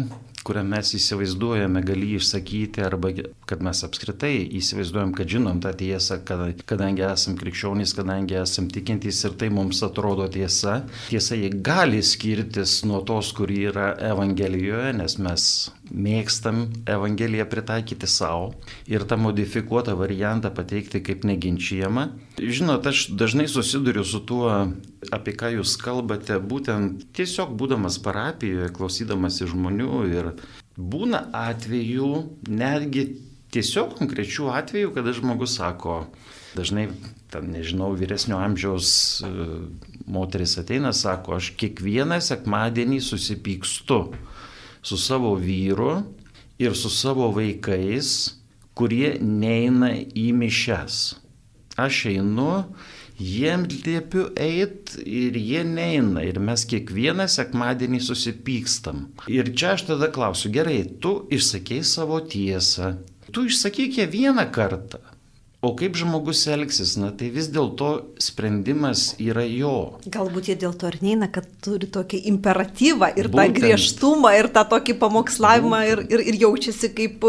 kurią 0.48 0.64
mes 0.64 0.94
įsivaizduojame, 0.96 1.82
gali 1.84 2.14
išsakyti, 2.16 2.82
arba 2.84 3.12
kad 3.48 3.62
mes 3.64 3.82
apskritai 3.84 4.32
įsivaizduojam, 4.58 5.12
kad 5.16 5.28
žinom 5.28 5.60
tą 5.64 5.74
tiesą, 5.76 6.20
kad, 6.28 6.62
kadangi 6.68 7.04
esam 7.08 7.36
krikščionys, 7.40 7.92
kadangi 7.98 8.38
esam 8.40 8.70
tikintys 8.72 9.20
ir 9.28 9.36
tai 9.40 9.50
mums 9.52 9.82
atrodo 9.84 10.28
tiesa. 10.32 10.80
Tiesa, 11.10 11.36
jie 11.36 11.52
gali 11.52 12.00
skirtis 12.04 12.80
nuo 12.88 13.02
tos, 13.06 13.34
kur 13.36 13.52
yra 13.52 13.92
Evangelijoje, 14.10 14.94
nes 15.02 15.18
mes 15.20 15.48
mėgstam 15.92 16.64
Evangeliją 16.88 17.46
pritaikyti 17.48 18.08
savo 18.10 18.52
ir 18.88 19.04
tą 19.08 19.18
modifikuotą 19.20 19.96
variantą 19.98 20.52
pateikti 20.54 21.02
kaip 21.04 21.24
neginčiamą. 21.28 22.08
Žinot, 22.38 22.86
aš 22.88 23.08
dažnai 23.18 23.48
susiduriu 23.50 24.04
su 24.06 24.20
tuo, 24.24 24.52
apie 25.14 25.34
ką 25.38 25.52
jūs 25.58 25.76
kalbate, 25.80 26.38
būtent 26.42 27.06
tiesiog 27.16 27.54
būdamas 27.58 27.98
parapijoje, 28.02 28.72
klausydamas 28.74 29.40
iš 29.42 29.54
žmonių 29.54 30.02
ir 30.10 30.32
būna 30.78 31.24
atvejų, 31.34 32.12
netgi 32.50 33.04
tiesiog 33.54 33.96
konkrečių 33.98 34.50
atvejų, 34.58 34.92
kada 34.96 35.14
žmogus 35.16 35.56
sako, 35.58 36.02
dažnai, 36.58 36.88
ten 37.32 37.50
nežinau, 37.52 37.92
vyresnio 37.98 38.38
amžiaus 38.40 38.90
e, 39.24 39.30
moteris 40.08 40.56
ateina, 40.60 40.92
sako, 40.96 41.38
aš 41.38 41.52
kiekvieną 41.60 42.20
sekmadienį 42.24 43.00
susipykstu 43.04 44.00
su 44.82 44.98
savo 45.00 45.34
vyru 45.40 46.02
ir 46.60 46.76
su 46.76 46.90
savo 46.92 47.30
vaikais, 47.36 48.34
kurie 48.78 49.16
neina 49.20 49.94
į 49.96 50.30
mišes. 50.38 51.18
Aš 51.78 52.04
einu, 52.10 52.52
Jiem 53.18 53.64
liepiu 53.66 54.28
eit 54.38 54.94
ir 55.02 55.34
jie 55.34 55.64
neina. 55.66 56.22
Ir 56.22 56.38
mes 56.38 56.62
kiekvieną 56.70 57.26
sekmadienį 57.30 57.98
susipykstam. 58.06 59.08
Ir 59.26 59.50
čia 59.58 59.74
aš 59.74 59.88
tada 59.90 60.10
klausiu, 60.14 60.52
gerai, 60.54 60.84
tu 61.02 61.24
išsakei 61.34 61.82
savo 61.82 62.20
tiesą. 62.22 62.94
Tu 63.34 63.48
išsakyk 63.50 63.98
ją 63.98 64.06
vieną 64.12 64.46
kartą. 64.54 65.02
O 65.58 65.72
kaip 65.74 65.96
žmogus 65.98 66.44
elgsis, 66.46 66.92
na 67.02 67.08
tai 67.10 67.32
vis 67.34 67.48
dėlto 67.50 67.88
sprendimas 68.22 69.16
yra 69.18 69.42
jo. 69.42 69.98
Galbūt 70.06 70.52
jie 70.52 70.54
dėl 70.60 70.76
to 70.78 70.86
ir 70.86 71.00
neina, 71.02 71.26
kad 71.34 71.48
turi 71.64 71.88
tokį 71.90 72.20
imperatyvą 72.30 73.08
ir 73.18 73.26
Būtent. 73.26 73.56
tą 73.56 73.56
griežtumą 73.56 74.36
ir 74.38 74.48
tą 74.54 74.62
tokį 74.70 74.94
pamokslavimą 75.02 75.80
ir, 75.88 76.04
ir, 76.14 76.22
ir 76.30 76.38
jaučiasi 76.44 76.92
kaip 76.94 77.26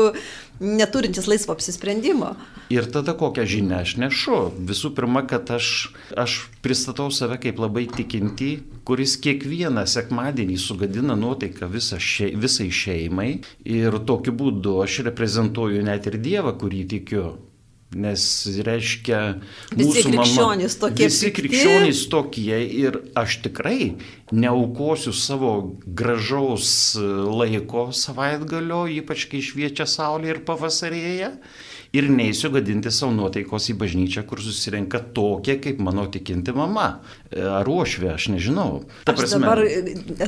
neturintis 0.62 1.26
laisvo 1.26 1.58
apsisprendimo. 1.58 2.36
Ir 2.70 2.86
tada 2.94 3.18
kokią 3.18 3.48
žinią 3.50 3.82
aš 3.82 3.96
nešu? 3.98 4.38
Visų 4.62 4.94
pirma, 4.94 5.26
kad 5.26 5.50
aš, 5.50 5.90
aš 6.14 6.38
pristatau 6.62 7.10
save 7.10 7.42
kaip 7.42 7.58
labai 7.58 7.88
tikinti, 7.90 8.60
kuris 8.86 9.18
kiekvieną 9.26 9.88
sekmadienį 9.90 10.62
sugadina 10.62 11.18
nuotaiką 11.18 11.66
visa 11.66 11.98
še, 11.98 12.30
visai 12.38 12.70
šeimai 12.70 13.40
ir 13.66 14.04
tokiu 14.06 14.38
būdu 14.38 14.84
aš 14.86 15.02
reprezentuoju 15.10 15.82
net 15.82 16.06
ir 16.14 16.22
Dievą, 16.22 16.54
kurį 16.62 16.86
tikiu. 16.94 17.30
Nes 17.90 18.24
reiškia, 18.62 19.20
visi 19.74 20.04
krikščionys 20.06 20.76
mama, 20.76 20.82
tokie. 20.84 21.08
Visi 21.10 21.32
krikščionys 21.34 22.04
tokie 22.12 22.60
ir 22.84 23.00
aš 23.18 23.40
tikrai 23.48 23.96
neaukosiu 24.30 25.14
savo 25.18 25.54
gražaus 25.86 26.70
laiko 27.00 27.88
savaitgalio, 27.90 28.84
ypač 29.00 29.26
kai 29.32 29.42
šviečia 29.42 29.90
saulė 29.90 30.36
ir 30.36 30.44
pavasarėje 30.46 31.32
ir 31.96 32.06
neįsiu 32.14 32.52
gadinti 32.54 32.92
savo 32.94 33.12
nuotaikos 33.16 33.70
į 33.72 33.76
bažnyčią, 33.80 34.24
kur 34.30 34.42
susirenka 34.44 35.02
tokia 35.16 35.56
kaip 35.62 35.80
mano 35.82 36.06
tikinti 36.12 36.54
mama. 36.54 36.88
E, 37.32 37.42
ar 37.42 37.70
uošvė, 37.70 38.12
aš 38.14 38.28
nežinau. 38.36 38.84
Ta 39.08 39.16
aš 39.16 39.24
prasme... 39.24 39.40
dabar 39.42 39.64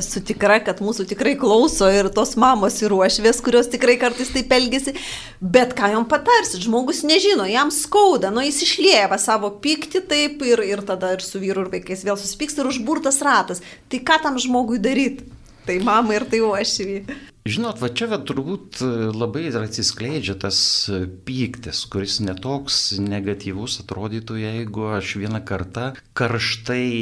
esu 0.00 0.22
tikra, 0.26 0.58
kad 0.66 0.82
mūsų 0.82 1.06
tikrai 1.12 1.36
klauso 1.38 1.86
ir 1.92 2.10
tos 2.14 2.34
mamos 2.40 2.80
ir 2.82 2.94
uošvės, 2.96 3.42
kurios 3.46 3.70
tikrai 3.72 3.96
kartais 4.02 4.32
taip 4.34 4.50
elgesi, 4.56 4.96
bet 5.40 5.76
ką 5.78 5.92
jom 5.94 6.08
patarsit, 6.10 6.64
žmogus 6.66 7.04
nežino, 7.06 7.46
jam 7.50 7.70
skauda, 7.74 8.32
nu 8.34 8.42
jis 8.46 8.62
išlieva 8.66 9.20
savo 9.22 9.52
pyktį 9.62 10.06
taip 10.10 10.42
ir, 10.46 10.64
ir 10.66 10.82
tada 10.86 11.14
ir 11.14 11.22
su 11.22 11.42
vyru 11.42 11.66
ir 11.66 11.74
vaikais 11.78 12.02
vėl 12.06 12.18
susipyksta 12.18 12.64
ir 12.64 12.72
užburtas 12.72 13.22
ratas. 13.22 13.62
Tai 13.92 14.02
ką 14.02 14.18
tam 14.26 14.42
žmogui 14.42 14.82
daryti? 14.82 15.30
Tai 15.62 15.76
mama 15.86 16.16
ir 16.18 16.26
tai 16.26 16.42
uošvė. 16.42 17.04
Žinot, 17.42 17.80
va 17.82 17.88
čia 17.90 18.06
va, 18.06 18.20
turbūt 18.22 18.78
e, 18.86 18.88
labai 19.10 19.48
atsiskleidžia 19.58 20.36
tas 20.44 20.58
e, 20.86 21.00
pyktis, 21.26 21.80
kuris 21.90 22.20
netoks 22.22 22.76
negatyvus 23.02 23.80
atrodytų, 23.82 24.36
jeigu 24.38 24.84
aš 24.94 25.16
vieną 25.18 25.40
kartą 25.48 25.88
karštai 26.14 26.92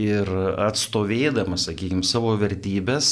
ir 0.00 0.30
atstovėdamas, 0.64 1.66
sakykime, 1.68 2.00
savo 2.08 2.32
vertybės, 2.40 3.10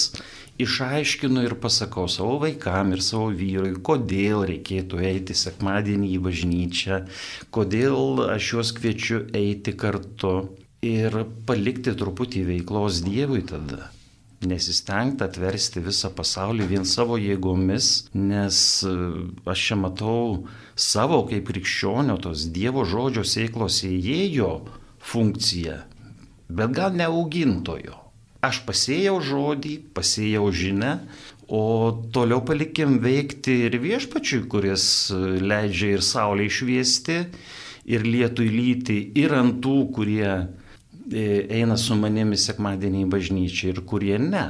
išaiškinu 0.65 1.45
ir 1.51 1.59
pasakau 1.61 2.07
savo 2.09 2.39
vaikam 2.47 2.97
ir 2.97 3.05
savo 3.05 3.29
vyrui, 3.37 3.75
kodėl 3.85 4.47
reikėtų 4.49 5.05
eiti 5.11 5.37
sekmadienį 5.37 6.15
į 6.15 6.23
bažnyčią, 6.25 7.03
kodėl 7.53 8.25
aš 8.31 8.55
juos 8.55 8.73
kviečiu 8.81 9.27
eiti 9.37 9.77
kartu 9.77 10.35
ir 10.81 11.21
palikti 11.45 11.93
truputį 11.93 12.49
veiklos 12.49 13.05
Dievui 13.05 13.45
tada 13.45 13.91
nesistengti 14.47 15.25
atversti 15.27 15.83
visą 15.83 16.11
pasaulį 16.15 16.67
vien 16.71 16.85
savo 16.87 17.19
jėgomis, 17.19 18.09
nes 18.15 18.59
e, 18.87 18.95
aš 19.51 19.65
čia 19.71 19.79
matau 19.81 20.45
savo 20.79 21.25
kaip 21.31 21.49
krikščionio 21.51 22.19
tos 22.23 22.47
Dievo 22.55 22.85
žodžio 22.87 23.25
sėklos 23.27 23.83
įėjo 23.89 24.53
funkciją, 25.03 25.81
bet 26.49 26.77
gal 26.77 26.95
ne 26.95 27.09
augintojo. 27.09 27.99
Aš 28.39 28.63
pasėjau 28.69 29.17
žodį, 29.27 29.75
pasėjau 29.97 30.47
žinę, 30.55 30.93
o 31.51 31.91
toliau 32.15 32.45
palikim 32.47 33.01
veikti 33.03 33.65
ir 33.67 33.81
viešpačiui, 33.83 34.45
kuris 34.47 34.85
e, 35.11 35.23
leidžia 35.43 35.97
ir 35.97 36.07
saulė 36.07 36.47
išviesti, 36.47 37.19
ir 37.91 38.07
lietų 38.07 38.47
įlyti, 38.47 39.01
ir 39.19 39.35
ant 39.35 39.59
tų, 39.65 39.79
kurie 39.97 40.31
eina 41.13 41.77
su 41.81 41.97
manimi 41.99 42.39
sekmadienį 42.39 43.05
į 43.05 43.11
bažnyčią 43.13 43.73
ir 43.73 43.81
kurie 43.89 44.19
ne. 44.21 44.45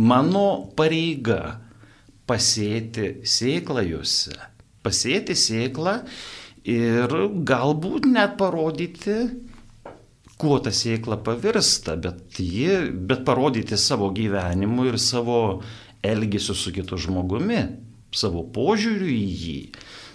Mano 0.00 0.70
pareiga 0.76 1.60
pasėti 2.28 3.20
sėklą 3.26 3.84
juose. 3.88 4.36
Pasėti 4.80 5.36
sėklą 5.36 5.98
ir 6.64 7.14
galbūt 7.44 8.08
net 8.08 8.38
parodyti, 8.40 9.18
kuo 10.40 10.56
ta 10.64 10.72
sėkla 10.72 11.20
pavirsta, 11.24 11.98
bet, 12.00 12.40
ji, 12.40 12.92
bet 12.92 13.26
parodyti 13.28 13.76
savo 13.76 14.08
gyvenimu 14.16 14.88
ir 14.88 14.96
savo 15.00 15.60
elgesiu 16.00 16.56
su 16.56 16.72
kitu 16.72 16.96
žmogumi, 16.96 17.60
savo 18.16 18.46
požiūriu 18.54 19.10
į 19.12 19.26
jį 19.44 19.58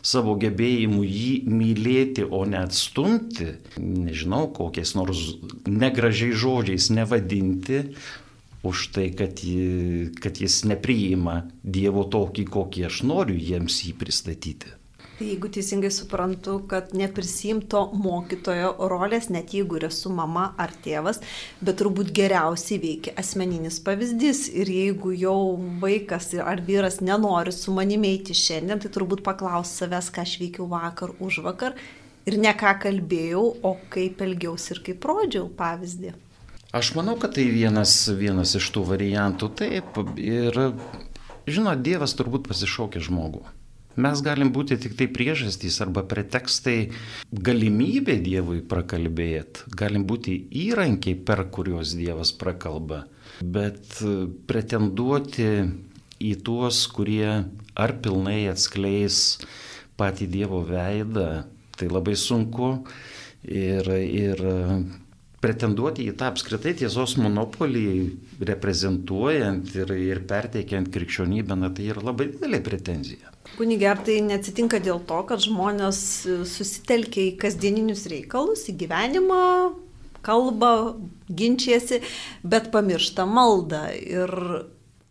savo 0.05 0.35
gebėjimu 0.41 1.01
jį 1.03 1.31
mylėti, 1.49 2.25
o 2.25 2.43
ne 2.49 2.61
atstumti, 2.61 3.55
nežinau, 3.81 4.47
kokiais 4.53 4.93
nors 4.97 5.23
negražiai 5.65 6.35
žodžiais 6.37 6.91
nevadinti, 6.93 7.81
už 8.65 8.87
tai, 8.95 9.09
kad, 9.17 9.41
jį, 9.45 10.15
kad 10.21 10.41
jis 10.41 10.63
nepriima 10.69 11.43
Dievo 11.61 12.05
tokį, 12.09 12.47
kokį 12.49 12.87
aš 12.89 13.03
noriu 13.05 13.37
jiems 13.37 13.83
jį 13.85 13.93
pristatyti. 14.01 14.73
Tai 15.15 15.27
jeigu 15.29 15.47
teisingai 15.47 15.91
suprantu, 15.95 16.57
kad 16.67 16.89
neprisimto 16.91 17.85
mokytojo 17.95 18.73
rolės, 18.91 19.29
net 19.31 19.53
jeigu 19.55 19.77
ir 19.79 19.85
esu 19.87 20.09
mama 20.11 20.49
ar 20.59 20.73
tėvas, 20.83 21.21
bet 21.63 21.79
turbūt 21.79 22.11
geriausiai 22.17 22.81
veikia 22.83 23.13
asmeninis 23.21 23.77
pavyzdys. 23.85 24.49
Ir 24.51 24.67
jeigu 24.73 25.13
jau 25.15 25.37
vaikas 25.79 26.33
ar 26.43 26.59
vyras 26.67 26.99
nenori 26.99 27.55
su 27.55 27.71
manimi 27.71 28.11
eiti 28.11 28.35
šiandien, 28.35 28.83
tai 28.83 28.91
turbūt 28.91 29.23
paklaus 29.23 29.71
savęs, 29.79 30.11
ką 30.11 30.27
aš 30.27 30.35
veikiau 30.43 30.67
vakar, 30.75 31.15
už 31.23 31.39
vakar 31.47 31.79
ir 32.27 32.39
ne 32.41 32.51
ką 32.51 32.75
kalbėjau, 32.83 33.47
o 33.63 33.75
kaip 33.95 34.19
elgiausi 34.25 34.73
ir 34.75 34.85
kaip 34.89 35.07
rodžiau 35.07 35.47
pavyzdį. 35.47 36.15
Aš 36.75 36.91
manau, 36.97 37.15
kad 37.15 37.37
tai 37.37 37.47
vienas, 37.55 37.93
vienas 38.19 38.57
iš 38.59 38.67
tų 38.75 38.83
variantų. 38.89 39.55
Taip, 39.61 39.99
ir 40.19 40.59
žinot, 41.47 41.79
Dievas 41.85 42.19
turbūt 42.19 42.49
pasišaukė 42.51 42.99
žmogų. 43.05 43.45
Mes 43.95 44.19
galim 44.19 44.51
būti 44.51 44.75
tik 44.81 44.97
tai 44.99 45.07
priežastys 45.07 45.77
arba 45.83 46.03
pretekstai 46.03 46.89
galimybė 47.31 48.17
Dievui 48.23 48.59
prakalbėti, 48.67 49.69
galim 49.71 50.03
būti 50.07 50.35
įrankiai, 50.65 51.15
per 51.15 51.45
kuriuos 51.55 51.95
Dievas 51.95 52.33
prakalba, 52.35 53.05
bet 53.39 54.01
pretenduoti 54.49 55.47
į 56.19 56.33
tuos, 56.43 56.81
kurie 56.91 57.45
ar 57.75 57.95
pilnai 58.03 58.45
atskleis 58.51 59.39
patį 59.99 60.27
Dievo 60.31 60.61
veidą, 60.67 61.45
tai 61.79 61.91
labai 61.91 62.15
sunku. 62.19 62.75
Ir, 63.45 63.85
ir 63.93 64.39
pretenduoti 65.43 66.07
į 66.09 66.15
tą 66.17 66.31
apskritai 66.31 66.73
tiesos 66.79 67.13
monopolį, 67.21 67.89
reprezentuojant 68.41 69.71
ir, 69.77 69.93
ir 69.95 70.21
perteikiant 70.27 70.89
krikščionybę, 70.91 71.55
na, 71.59 71.71
tai 71.73 71.89
yra 71.93 72.03
labai 72.03 72.29
didelė 72.33 72.61
pretenzija. 72.65 73.31
Kunigė, 73.55 73.87
ar 73.93 74.01
tai 74.03 74.19
neatsitinka 74.25 74.81
dėl 74.83 74.99
to, 75.07 75.21
kad 75.29 75.43
žmonės 75.43 75.99
susitelkia 76.49 77.29
į 77.29 77.35
kasdieninius 77.39 78.07
reikalus, 78.11 78.65
į 78.71 78.75
gyvenimą, 78.81 79.45
kalba, 80.25 80.95
ginčiasi, 81.29 82.01
bet 82.43 82.71
pamiršta 82.73 83.27
maldą. 83.29 83.85
Ir 83.93 84.33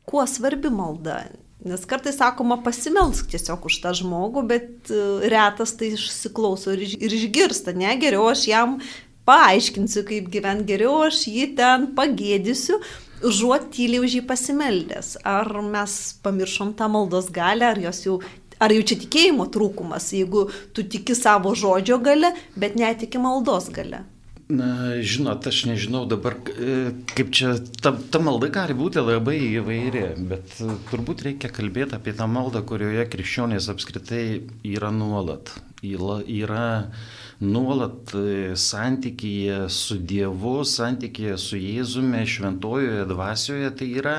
kuo 0.09 0.27
svarbi 0.29 0.73
malda? 0.75 1.23
Nes 1.65 1.87
kartais 1.89 2.19
sakoma 2.21 2.59
pasimelsk 2.61 3.31
tiesiog 3.33 3.65
už 3.71 3.79
tą 3.81 3.95
žmogų, 3.97 4.43
bet 4.51 4.91
e, 4.93 4.99
retas 5.33 5.73
tai 5.79 5.95
išsiklauso 5.95 6.75
ir 6.75 6.83
išgirsta. 7.09 7.73
Ne, 7.73 7.95
geriau 8.03 8.27
aš 8.29 8.43
jam 8.51 8.77
paaiškinsiu, 9.25 10.03
kaip 10.05 10.29
gyventi 10.33 10.69
geriau, 10.75 10.99
aš 11.07 11.23
jį 11.31 11.47
ten 11.57 11.87
pagėdysiu, 11.97 12.83
užuot 13.29 13.69
tyliai 13.75 14.05
už 14.05 14.19
jį 14.19 14.25
pasimeldęs. 14.29 15.17
Ar 15.27 15.51
mes 15.67 15.99
pamiršom 16.25 16.75
tą 16.79 16.89
maldos 16.93 17.31
galę, 17.35 17.73
ar 17.73 17.81
jos 17.83 18.05
jau, 18.07 18.19
ar 18.63 18.75
jau 18.75 18.83
čia 18.87 18.99
tikėjimo 19.05 19.49
trūkumas, 19.55 20.13
jeigu 20.17 20.49
tu 20.77 20.87
tiki 20.87 21.17
savo 21.19 21.55
žodžio 21.59 22.01
gale, 22.05 22.35
bet 22.57 22.77
netiki 22.81 23.21
maldos 23.23 23.71
gale. 23.75 24.05
Na, 24.45 25.01
žinot, 25.01 25.47
aš 25.49 25.63
nežinau 25.65 26.03
dabar, 26.05 26.35
e, 26.53 26.91
kaip 27.17 27.31
čia, 27.33 27.55
ta, 27.81 27.95
ta 27.97 28.21
malda 28.21 28.51
gali 28.53 28.75
būti 28.77 29.01
labai 29.01 29.39
įvairi, 29.41 30.03
bet 30.29 30.59
e, 30.61 30.75
turbūt 30.91 31.23
reikia 31.25 31.49
kalbėti 31.49 31.97
apie 31.97 32.13
tą 32.13 32.27
maldą, 32.29 32.61
kurioje 32.69 33.07
krikščionės 33.09 33.71
apskritai 33.73 34.43
yra 34.69 34.91
nuolat. 34.93 35.55
Yra, 35.81 36.19
yra 36.29 36.67
nuolat 37.41 38.13
e, 38.21 38.53
santykyje 38.53 39.63
su 39.73 39.97
Dievu, 40.13 40.59
santykyje 40.69 41.39
su 41.41 41.57
Jėzumi, 41.57 42.27
šventojoje 42.29 43.07
dvasioje, 43.09 43.73
tai 43.81 43.89
yra, 43.97 44.19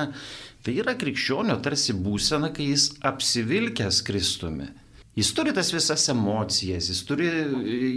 tai 0.66 0.74
yra 0.82 0.96
krikščionio 0.98 1.60
tarsi 1.62 1.94
būsena, 1.94 2.50
kai 2.50 2.72
jis 2.72 2.88
apsivilkęs 3.12 4.02
Kristumi. 4.10 4.72
Jis 5.16 5.30
turi 5.32 5.52
tas 5.56 5.70
visas 5.72 6.02
emocijas, 6.12 6.90
jis, 6.90 6.98
turi, 7.08 7.30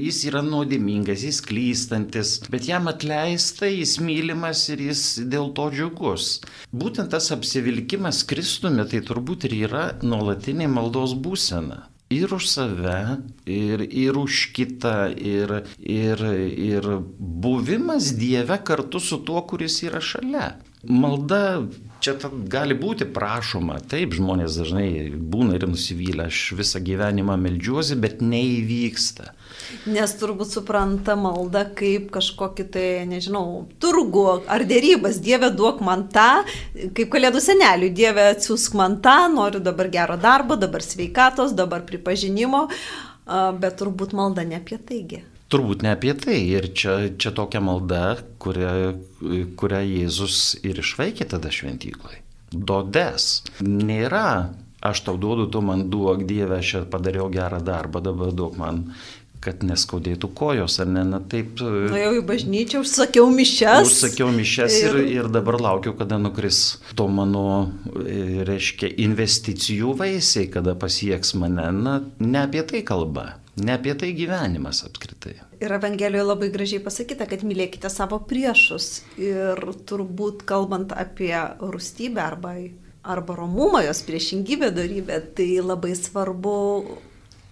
jis 0.05 0.21
yra 0.29 0.39
nuodimingas, 0.39 1.25
jis 1.27 1.41
klystantis, 1.43 2.38
bet 2.47 2.69
jam 2.69 2.88
atleista, 2.88 3.67
jis 3.67 3.97
mylimas 3.99 4.62
ir 4.71 4.86
jis 4.86 5.01
dėl 5.27 5.51
to 5.58 5.65
džiugus. 5.73 6.29
Būtent 6.71 7.12
tas 7.12 7.27
apsivilkimas 7.36 8.21
Kristumi 8.29 8.88
tai 8.88 9.03
turbūt 9.03 9.49
ir 9.49 9.58
yra 9.65 9.84
nuolatinė 9.99 10.69
maldos 10.71 11.17
būsena. 11.19 11.89
Ir 12.10 12.32
už 12.34 12.47
save, 12.49 13.19
ir, 13.45 13.84
ir 13.84 14.15
už 14.17 14.39
kitą, 14.55 15.12
ir, 15.12 15.51
ir, 15.84 16.23
ir 16.71 16.88
buvimas 17.19 18.13
Dieve 18.17 18.63
kartu 18.63 19.03
su 19.03 19.19
tuo, 19.27 19.43
kuris 19.43 19.82
yra 19.84 19.99
šalia. 19.99 20.53
Malda 20.88 21.67
čia 22.01 22.15
gali 22.51 22.75
būti 22.77 23.07
prašoma, 23.13 23.79
taip 23.91 24.13
žmonės 24.17 24.57
dažnai 24.59 24.88
būna 25.13 25.57
ir 25.57 25.65
nusivylę, 25.69 26.27
aš 26.29 26.41
visą 26.59 26.81
gyvenimą 26.83 27.35
melžiuosi, 27.39 27.97
bet 27.99 28.23
neįvyksta. 28.23 29.33
Nes 29.91 30.13
turbūt 30.19 30.53
supranta 30.53 31.15
malda 31.19 31.65
kaip 31.77 32.09
kažkokį 32.15 32.67
tai, 32.73 32.88
nežinau, 33.09 33.67
turgu 33.83 34.25
ar 34.47 34.65
dėrybas, 34.67 35.19
Dieve 35.23 35.51
duok 35.55 35.83
man 35.85 36.07
tą, 36.13 36.43
kaip 36.97 37.12
kalėdų 37.13 37.43
seneliui, 37.43 37.93
Dieve 37.95 38.29
atsiūsk 38.33 38.77
man 38.79 38.99
tą, 39.03 39.17
noriu 39.33 39.62
dabar 39.63 39.91
gero 39.93 40.17
darbo, 40.19 40.57
dabar 40.59 40.85
sveikatos, 40.85 41.55
dabar 41.57 41.85
pripažinimo, 41.88 42.67
bet 43.59 43.77
turbūt 43.81 44.15
malda 44.17 44.47
ne 44.47 44.62
apie 44.63 44.79
taigi. 44.81 45.23
Turbūt 45.49 45.83
ne 45.85 45.93
apie 45.95 46.13
tai. 46.13 46.39
Ir 46.45 46.69
čia, 46.77 46.97
čia 47.17 47.33
tokia 47.35 47.62
malda, 47.63 48.19
kurią, 48.41 48.73
kurią 49.57 49.83
Jėzus 49.88 50.59
ir 50.62 50.81
išvaikė 50.83 51.29
tada 51.33 51.51
šventykloje. 51.53 52.21
Dodes. 52.53 53.29
Nėra, 53.62 54.53
aš 54.85 55.03
tau 55.05 55.17
duodu, 55.21 55.47
tu 55.53 55.62
man 55.65 55.88
duok 55.89 56.25
Dievę, 56.29 56.62
aš 56.62 56.85
padariau 56.89 57.29
gerą 57.33 57.62
darbą, 57.65 58.01
dabar 58.05 58.33
duok 58.33 58.62
man 58.62 58.85
kad 59.39 59.62
neskaudėtų 59.63 60.29
kojos, 60.35 60.77
ar 60.83 60.89
ne, 60.91 61.03
na 61.07 61.19
taip. 61.31 61.62
Na 61.63 61.99
jau 62.01 62.12
į 62.17 62.23
bažnyčią 62.27 62.81
užsakiau 62.83 63.29
mišes. 63.31 63.88
Užsakiau 63.88 64.33
mišes 64.35 64.79
ir, 64.81 64.97
ir, 64.99 65.12
ir 65.15 65.29
dabar 65.31 65.59
laukiu, 65.63 65.93
kada 65.95 66.19
nukris 66.19 66.79
to 66.99 67.07
mano, 67.07 67.45
e, 68.03 68.43
reiškia, 68.47 68.91
investicijų 69.07 69.95
vaisiai, 69.99 70.49
kada 70.51 70.75
pasieks 70.79 71.38
mane. 71.39 71.69
Na, 71.79 71.99
ne 72.19 72.41
apie 72.43 72.65
tai 72.67 72.83
kalba. 72.88 73.38
Ne 73.60 73.76
apie 73.76 73.93
tai 74.00 74.13
gyvenimas 74.17 74.84
apskritai. 74.88 75.36
Ir 75.60 75.74
Evangelijoje 75.76 76.28
labai 76.28 76.50
gražiai 76.54 76.84
pasakyta, 76.84 77.28
kad 77.30 77.43
mylėkite 77.48 77.91
savo 77.91 78.22
priešus. 78.30 79.02
Ir 79.19 79.60
turbūt 79.89 80.45
kalbant 80.50 80.93
apie 80.95 81.36
rūstybę 81.60 82.24
arba, 82.24 82.56
arba 83.04 83.36
romumą, 83.36 83.84
jos 83.86 84.04
priešingybę 84.08 84.72
darybę, 84.76 85.19
tai 85.36 85.52
labai 85.63 85.95
svarbu 86.00 86.58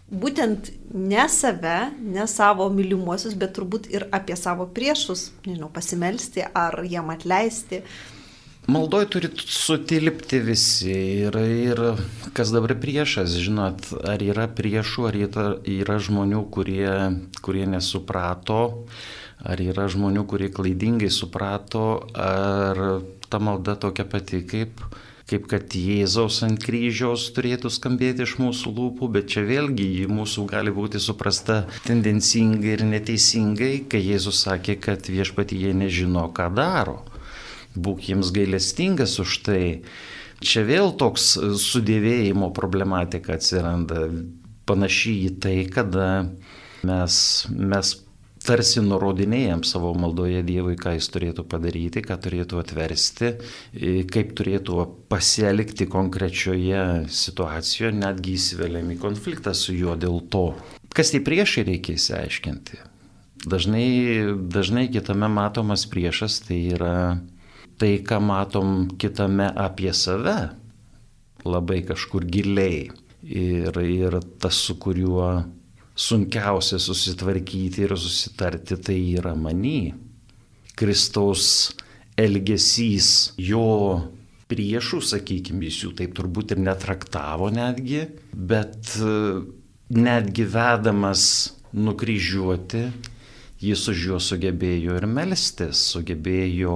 būtent 0.08 0.72
ne 0.94 1.26
save, 1.30 1.92
ne 2.00 2.28
savo 2.32 2.70
mylimuosius, 2.72 3.36
bet 3.36 3.56
turbūt 3.58 3.90
ir 3.92 4.08
apie 4.16 4.38
savo 4.40 4.68
priešus, 4.72 5.32
nežinau, 5.48 5.70
pasimelsti 5.74 6.46
ar 6.56 6.80
jam 6.88 7.12
atleisti. 7.12 7.84
Maldoj 8.68 9.06
turi 9.08 9.30
sutilpti 9.40 10.42
visi 10.44 10.92
ir, 10.92 11.36
ir 11.40 11.80
kas 12.36 12.50
dabar 12.52 12.74
priešas, 12.76 13.38
žinot, 13.40 13.94
ar 14.04 14.20
yra 14.20 14.50
priešų, 14.52 15.06
ar 15.08 15.16
yra, 15.16 15.96
žmonių, 16.04 16.42
kurie, 16.52 16.90
kurie 17.40 17.64
nesuprato, 17.64 18.60
ar 19.40 19.64
yra 19.64 19.88
žmonių, 19.88 20.26
kurie 20.28 20.52
klaidingai 20.52 21.08
suprato, 21.08 21.86
ar 22.12 22.84
ta 23.32 23.40
malda 23.40 23.80
tokia 23.80 24.04
pati 24.04 24.44
kaip, 24.44 24.84
kaip 25.32 25.48
kad 25.48 25.72
Jėzaus 25.72 26.44
ant 26.44 26.60
kryžiaus 26.60 27.32
turėtų 27.40 27.72
skambėti 27.72 28.28
iš 28.28 28.36
mūsų 28.44 28.76
lūpų, 28.82 29.14
bet 29.16 29.32
čia 29.32 29.48
vėlgi 29.48 30.10
mūsų 30.12 30.44
gali 30.52 30.76
būti 30.76 31.00
suprasta 31.00 31.64
tendencingai 31.88 32.76
ir 32.76 32.90
neteisingai, 32.92 33.78
kai 33.88 34.04
Jėzus 34.12 34.44
sakė, 34.44 34.76
kad 34.76 35.08
viešpatyje 35.08 35.72
nežino, 35.86 36.28
ką 36.36 36.52
daro 36.52 37.06
būk 37.78 38.10
jiems 38.10 38.34
gailestingas 38.36 39.18
už 39.24 39.42
tai. 39.48 39.62
Čia 40.38 40.66
vėl 40.68 40.92
toks 41.00 41.32
sudėvėjimo 41.64 42.52
problematika 42.54 43.38
atsiranda, 43.38 44.06
panašiai 44.70 45.30
į 45.30 45.32
tai, 45.42 45.56
kada 45.74 46.10
mes, 46.86 47.16
mes 47.50 47.96
tarsi 48.48 48.82
nurodinėjom 48.84 49.64
savo 49.68 49.92
maldoje 49.98 50.42
Dievui, 50.48 50.78
ką 50.80 50.96
jis 50.98 51.10
turėtų 51.14 51.46
padaryti, 51.52 52.04
ką 52.06 52.18
turėtų 52.24 52.62
atversti, 52.62 53.32
kaip 54.12 54.34
turėtų 54.38 54.86
pasielgti 55.12 55.88
konkrečioje 55.92 56.84
situacijoje, 57.12 57.96
netgi 57.98 58.38
įsiveliam 58.38 58.94
į 58.94 59.00
konfliktą 59.02 59.56
su 59.58 59.76
juo 59.76 59.98
dėl 60.00 60.22
to. 60.32 60.52
Kas 60.96 61.14
tai 61.14 61.22
priešai 61.26 61.66
reikia 61.68 61.98
įsiaiškinti. 61.98 62.84
Dažnai, 63.48 63.88
dažnai 64.52 64.88
kitame 64.92 65.30
matomas 65.32 65.86
priešas 65.90 66.42
tai 66.48 66.62
yra 66.74 66.96
tai, 67.78 67.98
ką 68.06 68.20
matom 68.24 68.74
kitame 69.00 69.50
apie 69.54 69.94
save, 69.94 70.38
labai 71.46 71.84
kažkur 71.88 72.26
giliai. 72.28 72.88
Ir, 73.28 73.76
ir 73.82 74.20
tas, 74.40 74.56
su 74.68 74.78
kuriuo 74.80 75.28
sunkiausia 75.98 76.78
susitvarkyti 76.80 77.84
ir 77.84 77.96
susitarti, 77.98 78.78
tai 78.78 78.98
yra 79.18 79.34
many. 79.36 79.92
Kristaus 80.78 81.74
elgesys, 82.18 83.34
jo 83.42 83.66
priešų, 84.48 85.02
sakykime, 85.04 85.68
jis 85.68 85.82
jų 85.84 85.92
taip 85.98 86.14
turbūt 86.18 86.54
ir 86.56 86.62
netraktavo 86.64 87.50
netgi, 87.54 88.06
bet 88.32 88.94
netgi 89.94 90.46
vedamas 90.54 91.24
nukryžiuoti, 91.76 92.86
Jis 93.58 93.88
už 93.90 94.02
juos 94.12 94.28
sugebėjo 94.30 95.00
ir 95.00 95.08
melstis, 95.10 95.80
sugebėjo 95.96 96.74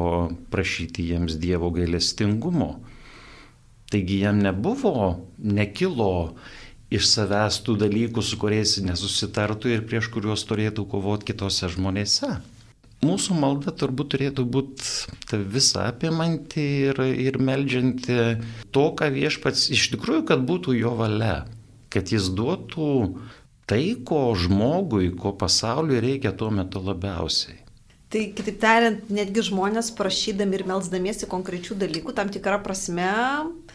prašyti 0.50 1.04
jiems 1.12 1.36
Dievo 1.38 1.70
gailestingumo. 1.76 2.72
Taigi 3.92 4.22
jam 4.24 4.40
nebuvo, 4.42 5.28
nekilo 5.38 6.38
iš 6.90 7.06
savęs 7.12 7.60
tų 7.68 7.76
dalykų, 7.84 8.24
su 8.26 8.40
kuriais 8.42 8.80
nesusitartų 8.82 9.76
ir 9.76 9.86
prieš 9.86 10.10
kuriuos 10.16 10.48
turėtų 10.50 10.88
kovoti 10.90 11.30
kitose 11.30 11.70
žmonėse. 11.70 12.32
Mūsų 13.06 13.38
malda 13.38 13.74
turbūt 13.74 14.12
turėtų 14.14 14.46
būti 14.56 15.40
visą 15.54 15.88
apimanti 15.90 16.66
ir, 16.90 17.02
ir 17.02 17.38
meldžianti 17.42 18.18
to, 18.74 18.88
ką 18.98 19.10
viešpats 19.14 19.70
iš 19.74 19.88
tikrųjų, 19.96 20.26
kad 20.34 20.44
būtų 20.50 20.76
jo 20.78 20.96
valia, 20.98 21.44
kad 21.94 22.10
jis 22.14 22.30
duotų 22.38 22.92
tai, 23.66 23.84
ko 24.06 24.32
žmogui, 24.36 25.12
ko 25.18 25.34
pasauliui 25.38 26.02
reikia 26.04 26.32
tuo 26.38 26.52
metu 26.54 26.82
labiausiai. 26.84 27.62
Tai 28.12 28.26
kitaip 28.36 28.58
tariant, 28.60 29.04
netgi 29.08 29.46
žmonės 29.48 29.94
prašydami 29.96 30.58
ir 30.58 30.66
melzdamiesi 30.68 31.30
konkrečių 31.32 31.78
dalykų 31.80 32.12
tam 32.18 32.28
tikrą 32.34 32.58
prasme 32.60 33.08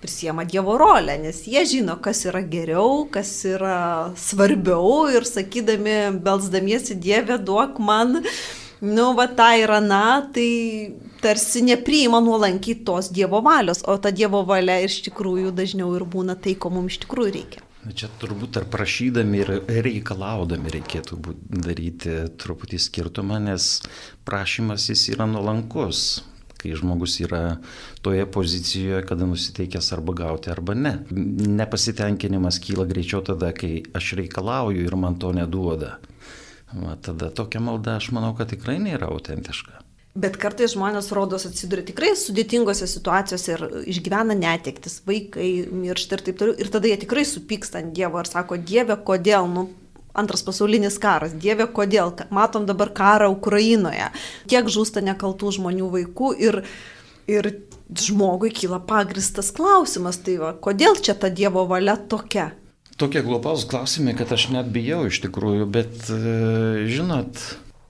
prisiema 0.02 0.44
Dievo 0.44 0.74
rolę, 0.76 1.14
nes 1.22 1.38
jie 1.48 1.62
žino, 1.64 1.94
kas 2.04 2.20
yra 2.28 2.42
geriau, 2.44 3.06
kas 3.08 3.30
yra 3.48 4.12
svarbiau 4.20 5.06
ir 5.08 5.24
sakydami, 5.24 5.96
melzdamiesi 6.18 6.98
Dievę, 7.00 7.38
duok 7.40 7.80
man, 7.80 8.20
nu, 8.84 9.06
va, 9.16 9.24
tą 9.38 9.48
ir 9.56 9.72
aną, 9.72 10.28
tai 10.36 10.50
tarsi 11.24 11.64
nepriima 11.64 12.20
nuolankiai 12.20 12.82
tos 12.84 13.08
Dievo 13.08 13.40
valios, 13.40 13.80
o 13.88 13.96
ta 13.96 14.12
Dievo 14.12 14.44
valia 14.44 14.82
iš 14.84 15.00
tikrųjų 15.08 15.56
dažniau 15.56 15.94
ir 15.96 16.04
būna 16.04 16.36
tai, 16.36 16.58
ko 16.60 16.76
mums 16.76 16.92
iš 16.92 17.06
tikrųjų 17.06 17.38
reikia. 17.40 17.65
Čia 17.86 18.08
turbūt 18.18 18.56
ar 18.58 18.64
prašydami 18.70 19.42
ir 19.42 19.50
reikalaudami 19.86 20.72
reikėtų 20.74 21.18
daryti 21.62 22.16
truputį 22.40 22.80
skirtumą, 22.82 23.38
nes 23.44 23.68
prašymas 24.26 24.88
jis 24.90 25.04
yra 25.14 25.28
nuolankus, 25.30 26.24
kai 26.58 26.74
žmogus 26.78 27.20
yra 27.22 27.60
toje 28.02 28.26
pozicijoje, 28.26 29.04
kada 29.06 29.28
nusiteikęs 29.30 29.92
arba 29.94 30.16
gauti 30.18 30.50
arba 30.50 30.74
ne. 30.74 30.96
Nepasitenkinimas 31.60 32.58
kyla 32.64 32.88
greičiau 32.90 33.22
tada, 33.26 33.52
kai 33.54 33.84
aš 33.94 34.16
reikalauju 34.18 34.82
ir 34.82 34.98
man 34.98 35.20
to 35.22 35.30
neduoda. 35.36 35.96
Va, 36.74 36.96
tada 36.98 37.30
tokia 37.30 37.62
malda 37.62 38.00
aš 38.00 38.10
manau, 38.16 38.34
kad 38.34 38.50
tikrai 38.50 38.80
nėra 38.82 39.12
autentiška. 39.14 39.85
Bet 40.16 40.38
kartais 40.40 40.72
žmonės 40.72 41.10
rodos 41.12 41.44
atsiduria 41.44 41.84
tikrai 41.84 42.14
sudėtingose 42.16 42.86
situacijose 42.88 43.50
ir 43.52 43.64
išgyvena 43.92 44.36
netektis, 44.38 45.02
vaikai 45.04 45.50
miršta 45.68 46.16
ir 46.16 46.22
taip 46.28 46.38
toliau. 46.40 46.56
Ir 46.56 46.70
tada 46.72 46.88
jie 46.88 46.96
tikrai 47.02 47.26
supyksta 47.28 47.82
ant 47.82 47.92
Dievo 47.96 48.22
ir 48.22 48.30
sako, 48.30 48.56
Dieve, 48.56 48.96
kodėl, 48.96 49.44
nu, 49.52 49.66
antras 50.16 50.40
pasaulinis 50.46 50.96
karas, 51.02 51.36
Dieve, 51.36 51.68
kodėl, 51.68 52.14
matom 52.32 52.64
dabar 52.68 52.92
karą 52.96 53.28
Ukrainoje, 53.34 54.08
kiek 54.48 54.70
žūsta 54.72 55.04
nekaltų 55.04 55.52
žmonių 55.58 55.90
vaikų 55.98 56.32
ir, 56.48 56.62
ir 57.28 57.50
žmogui 57.92 58.50
kyla 58.56 58.80
pagristas 58.88 59.52
klausimas, 59.54 60.18
tai 60.24 60.38
va, 60.40 60.54
kodėl 60.56 60.96
čia 60.96 61.14
ta 61.18 61.28
Dievo 61.28 61.66
valia 61.68 61.98
tokia? 62.00 62.54
Tokie 62.96 63.20
globalūs 63.20 63.66
klausimai, 63.68 64.16
kad 64.16 64.32
aš 64.32 64.48
net 64.54 64.72
bijau 64.72 65.04
iš 65.10 65.20
tikrųjų, 65.26 65.68
bet 65.68 66.08
e, 66.08 66.86
žinot, 66.88 67.42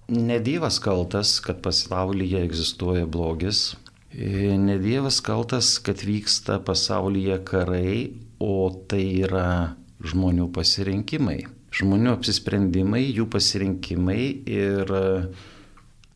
Ne 0.09 0.39
Dievas 0.39 0.79
kaltas, 0.79 1.41
kad 1.43 1.59
pasaulyje 1.65 2.45
egzistuoja 2.47 3.07
blogis, 3.11 3.75
ne 4.15 4.79
Dievas 4.79 5.19
kaltas, 5.21 5.79
kad 5.83 6.05
vyksta 6.07 6.61
pasaulyje 6.63 7.41
karai, 7.45 8.13
o 8.39 8.71
tai 8.87 9.03
yra 9.27 9.75
žmonių 10.07 10.47
pasirinkimai. 10.55 11.41
Žmonių 11.75 12.13
apsisprendimai, 12.15 13.03
jų 13.17 13.27
pasirinkimai 13.33 14.21
ir 14.47 14.93
e, 14.95 15.05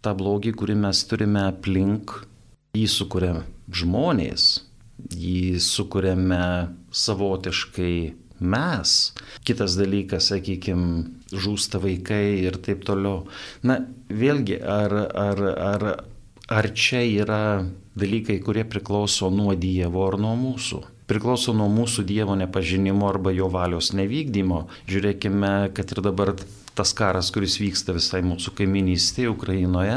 tą 0.05 0.14
blogį, 0.16 0.55
kurį 0.57 0.76
mes 0.84 1.03
turime 1.11 1.43
aplink, 1.49 2.14
jį 2.78 2.86
sukuria 2.88 3.43
žmonės, 3.74 4.47
jį 5.11 5.59
sukuriame 5.64 6.70
savotiškai 6.95 7.97
mes. 8.41 8.95
Kitas 9.47 9.76
dalykas, 9.78 10.30
sakykime, 10.32 11.05
žūsta 11.32 11.80
vaikai 11.82 12.41
ir 12.45 12.61
taip 12.64 12.84
toliau. 12.88 13.26
Na, 13.62 13.80
vėlgi, 14.09 14.61
ar, 14.61 14.97
ar, 15.11 15.45
ar, 15.72 15.86
ar 16.49 16.70
čia 16.74 17.05
yra 17.07 17.43
dalykai, 18.01 18.41
kurie 18.45 18.64
priklauso 18.68 19.30
nuo 19.34 19.55
Dievo 19.59 20.09
ar 20.09 20.18
nuo 20.20 20.36
mūsų? 20.38 20.86
priklauso 21.11 21.51
nuo 21.57 21.66
mūsų 21.66 22.05
Dievo 22.07 22.36
nepažinimo 22.38 23.09
arba 23.11 23.32
jo 23.34 23.49
valios 23.51 23.91
nevykdymo. 23.99 24.61
Žiūrėkime, 24.86 25.72
kad 25.74 25.91
ir 25.91 26.03
dabar 26.07 26.36
tas 26.78 26.93
karas, 26.95 27.32
kuris 27.34 27.59
vyksta 27.59 27.97
visai 27.97 28.22
mūsų 28.22 28.55
kaiminystėje 28.61 29.32
Ukrainoje, 29.32 29.97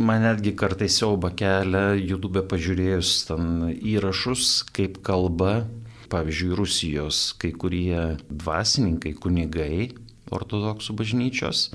man 0.00 0.24
netgi 0.24 0.52
kartais 0.58 0.98
siauba 1.00 1.32
kelia 1.36 1.94
YouTube 1.96 2.44
pažiūrėjus 2.50 3.14
ten 3.30 3.46
įrašus, 3.74 4.50
kaip 4.76 5.00
kalba, 5.06 5.64
pavyzdžiui, 6.10 6.54
Rusijos 6.58 7.22
kai 7.40 7.52
kurie 7.56 8.18
dvasininkai, 8.28 9.14
kunigai 9.18 9.90
ortodoksų 10.30 10.96
bažnyčios. 10.98 11.68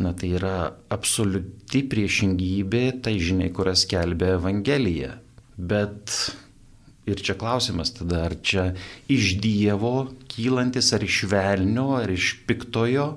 Na 0.00 0.14
tai 0.16 0.30
yra 0.38 0.72
absoliuti 0.92 1.82
priešingybė 1.92 2.84
tai 3.04 3.18
žiniai, 3.20 3.52
kurias 3.52 3.84
kelbė 3.90 4.38
Evangelija. 4.38 5.18
Bet 5.56 6.16
Ir 7.02 7.18
čia 7.18 7.34
klausimas 7.34 7.90
tada, 7.96 8.28
ar 8.28 8.36
čia 8.46 8.68
iš 9.10 9.34
Dievo 9.42 10.12
kylantis, 10.30 10.92
ar 10.94 11.02
iš 11.02 11.24
velnio, 11.32 11.96
ar 11.98 12.12
iš 12.14 12.36
piktojo 12.46 13.16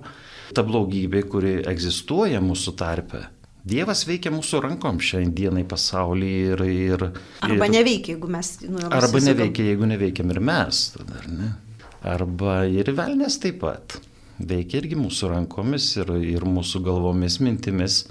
ta 0.57 0.63
blogybė, 0.66 1.22
kuri 1.30 1.53
egzistuoja 1.70 2.41
mūsų 2.41 2.74
tarpe. 2.80 3.22
Dievas 3.66 4.03
veikia 4.05 4.30
mūsų 4.30 4.59
rankom 4.61 4.99
šiandienai 5.01 5.63
pasaulyje 5.66 6.41
ir... 6.53 6.61
ir 6.70 7.05
arba 7.45 7.66
ir, 7.66 7.72
neveikia, 7.74 8.13
jeigu 8.13 8.30
mes... 8.30 8.51
Nu, 8.70 8.84
arba 8.93 9.22
neveikia, 9.26 9.66
jeigu 9.72 9.88
neveikiam 9.89 10.34
ir 10.36 10.39
mes. 10.51 10.82
Tada, 10.93 11.24
ne? 11.34 11.53
Arba 12.05 12.59
ir 12.70 12.91
velnės 12.93 13.39
taip 13.41 13.63
pat. 13.63 13.97
Veikia 14.38 14.84
irgi 14.84 14.99
mūsų 14.99 15.32
rankomis 15.32 15.88
ir, 15.97 16.11
ir 16.36 16.45
mūsų 16.45 16.84
galvomis, 16.86 17.39
mintimis 17.41 18.03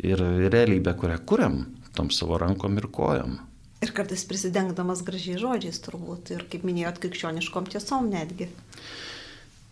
ir 0.00 0.22
realybė, 0.54 0.94
kurią 0.96 1.18
kuriam 1.28 1.60
tom 1.98 2.08
savo 2.14 2.38
rankom 2.40 2.80
ir 2.80 2.88
kojom. 2.94 3.36
Ir 3.84 3.92
kartais 3.94 4.24
prisidengdamas 4.26 5.04
gražiai 5.06 5.36
žodžiais 5.38 5.82
turbūt 5.84 6.32
ir, 6.34 6.46
kaip 6.50 6.64
minėjot, 6.66 6.96
krikščioniškom 7.02 7.68
tiesom 7.74 8.08
netgi. 8.10 8.48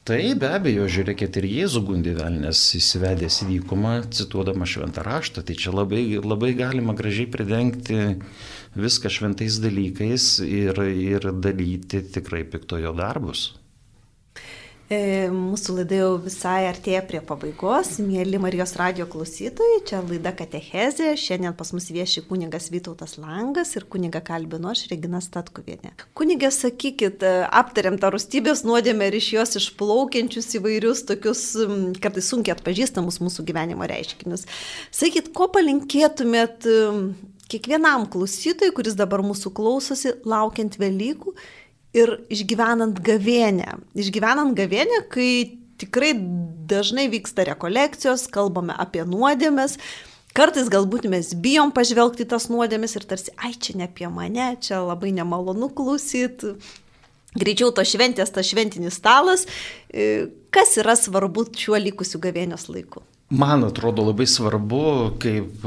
Tai 0.06 0.20
be 0.38 0.46
abejo, 0.54 0.84
žiūrėkit, 0.86 1.34
ir 1.40 1.46
Jėzų 1.50 1.80
gundė 1.88 2.12
velnės 2.14 2.60
įsivedęs 2.78 3.40
į 3.42 3.46
dykumą, 3.48 3.94
cituodama 4.14 4.68
šventą 4.70 5.02
raštą, 5.02 5.42
tai 5.42 5.56
čia 5.58 5.72
labai, 5.74 6.04
labai 6.22 6.52
galima 6.54 6.94
gražiai 6.94 7.26
pridengti 7.26 7.98
viską 8.78 9.10
šventais 9.10 9.58
dalykais 9.64 10.28
ir, 10.46 10.78
ir 10.86 11.26
dalyti 11.34 12.04
tikrai 12.14 12.44
piktojo 12.46 12.94
darbus. 12.94 13.48
E, 14.86 15.26
mūsų 15.34 15.80
laida 15.80 15.96
jau 15.98 16.10
visai 16.22 16.68
artėja 16.68 17.00
prie 17.08 17.18
pabaigos. 17.26 17.96
Mėly 17.98 18.38
Marijos 18.38 18.76
radio 18.78 19.08
klausytojai, 19.10 19.80
čia 19.88 19.98
laida 20.06 20.30
Katechezė. 20.38 21.08
Šiandien 21.18 21.56
pas 21.58 21.72
mus 21.74 21.88
vieši 21.90 22.22
kuningas 22.28 22.68
Vytautas 22.70 23.16
Langas 23.18 23.74
ir 23.74 23.88
kuniga 23.90 24.22
kalbinu 24.22 24.70
aš 24.70 24.84
Regina 24.92 25.18
Statkuvienė. 25.24 25.90
Kunigė, 26.14 26.52
sakykit, 26.54 27.18
e, 27.26 27.34
aptariam 27.50 27.98
tą 27.98 28.12
rūstybės 28.14 28.62
nuodėmę 28.68 29.10
ir 29.10 29.18
iš 29.18 29.32
jos 29.34 29.58
išplaukiančius 29.64 30.54
įvairius 30.60 31.02
tokius 31.10 31.42
kartais 31.98 32.30
sunkiai 32.30 32.54
atpažįstamus 32.54 33.18
mūsų 33.26 33.42
gyvenimo 33.50 33.90
reiškinius. 33.90 34.46
Sakyt, 34.94 35.34
ko 35.34 35.50
palinkėtumėt 35.50 36.70
kiekvienam 37.50 38.06
klausytojui, 38.10 38.74
kuris 38.74 38.94
dabar 38.98 39.26
mūsų 39.26 39.50
klausosi, 39.54 40.14
laukiant 40.26 40.78
Velykų 40.78 41.34
ir 41.96 42.18
išgyvenant 42.32 43.00
gavienę. 43.04 43.78
Išgyvenant 43.96 44.56
gavienę, 44.56 45.02
kai 45.12 45.30
tikrai 45.80 46.12
dažnai 46.68 47.08
vyksta 47.12 47.46
rekolekcijos, 47.48 48.26
kalbame 48.32 48.76
apie 48.76 49.04
nuodėmės. 49.08 49.78
Kartais 50.36 50.68
galbūt 50.72 51.06
mes 51.08 51.32
bijom 51.40 51.72
pažvelgti 51.72 52.26
tas 52.28 52.50
nuodėmės 52.52 52.98
ir 52.98 53.06
tarsi, 53.08 53.32
ai, 53.40 53.54
čia 53.56 53.78
ne 53.80 53.86
apie 53.88 54.08
mane, 54.12 54.50
čia 54.60 54.82
labai 54.84 55.14
nemalonu 55.16 55.70
klausyti. 55.72 56.56
Greičiau 57.36 57.72
to 57.76 57.84
šventės, 57.84 58.32
tas 58.32 58.48
šventinis 58.48 58.96
stalas. 58.96 59.44
E, 59.88 60.28
kas 60.52 60.76
yra 60.80 60.96
svarbu 60.96 61.46
šiuo 61.56 61.80
likusiu 61.80 62.20
gavėnios 62.20 62.68
laiku? 62.72 63.04
Man 63.28 63.64
atrodo 63.66 64.04
labai 64.06 64.28
svarbu, 64.30 64.82
kaip, 65.20 65.64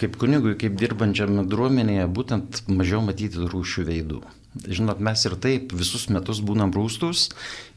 kaip 0.00 0.14
kunigui, 0.18 0.54
kaip 0.58 0.78
dirbančiam 0.80 1.34
bendruomenėje, 1.36 2.06
būtent 2.08 2.62
mažiau 2.72 3.02
matyti 3.04 3.50
rūšių 3.52 3.84
veidų. 3.90 4.22
Žinot, 4.52 4.98
mes 5.00 5.22
ir 5.24 5.38
taip 5.40 5.70
visus 5.72 6.10
metus 6.12 6.42
būnam 6.44 6.74
rūstus 6.76 7.30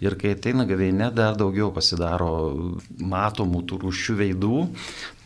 ir 0.04 0.18
kai 0.20 0.34
ateina 0.36 0.66
gaveinė, 0.68 1.08
dar 1.16 1.38
daugiau 1.40 1.70
pasidaro 1.76 2.32
matomų 3.00 3.62
tų 3.70 3.80
rūšių 3.86 4.16
veidų, 4.20 4.58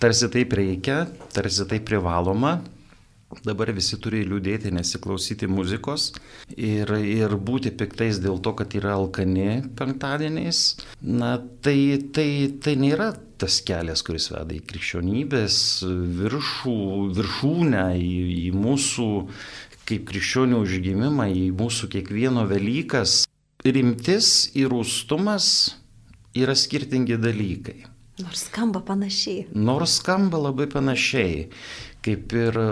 tarsi 0.01 0.29
taip 0.29 0.53
reikia, 0.59 1.07
tarsi 1.33 1.65
taip 1.69 1.87
privaloma. 1.89 2.59
Dabar 3.45 3.69
visi 3.77 3.97
turi 4.01 4.23
liūdėti, 4.25 4.71
nesiklausyti 4.73 5.45
muzikos 5.49 6.07
ir, 6.57 6.89
ir 6.97 7.35
būti 7.37 7.69
piktais 7.77 8.17
dėl 8.23 8.39
to, 8.41 8.55
kad 8.57 8.73
yra 8.73 8.95
alkani 8.97 9.59
penktadieniais. 9.77 10.61
Na, 11.05 11.35
tai, 11.61 12.09
tai, 12.13 12.29
tai 12.57 12.73
nėra 12.81 13.11
tas 13.39 13.59
kelias, 13.65 14.01
kuris 14.05 14.31
veda 14.33 14.57
į 14.57 14.63
krikščionybės 14.71 15.59
viršų, 16.19 16.75
viršūnę, 17.19 17.85
į, 18.01 18.17
į 18.49 18.51
mūsų 18.57 19.07
kaip 19.89 20.05
krikščionių 20.09 20.61
užgimimą 20.63 21.29
į 21.33 21.45
mūsų 21.57 21.89
kiekvieno 21.95 22.45
Velykas, 22.49 23.23
rimtis 23.65 24.49
ir 24.55 24.69
rūstumas 24.73 25.47
yra 26.37 26.55
skirtingi 26.55 27.17
dalykai. 27.19 27.79
Nors 28.19 28.49
skamba 28.49 28.81
panašiai. 28.83 29.45
Nors 29.55 29.93
skamba 30.01 30.41
labai 30.49 30.67
panašiai. 30.67 31.45
Kaip 32.03 32.33
ir 32.35 32.55
e, 32.59 32.65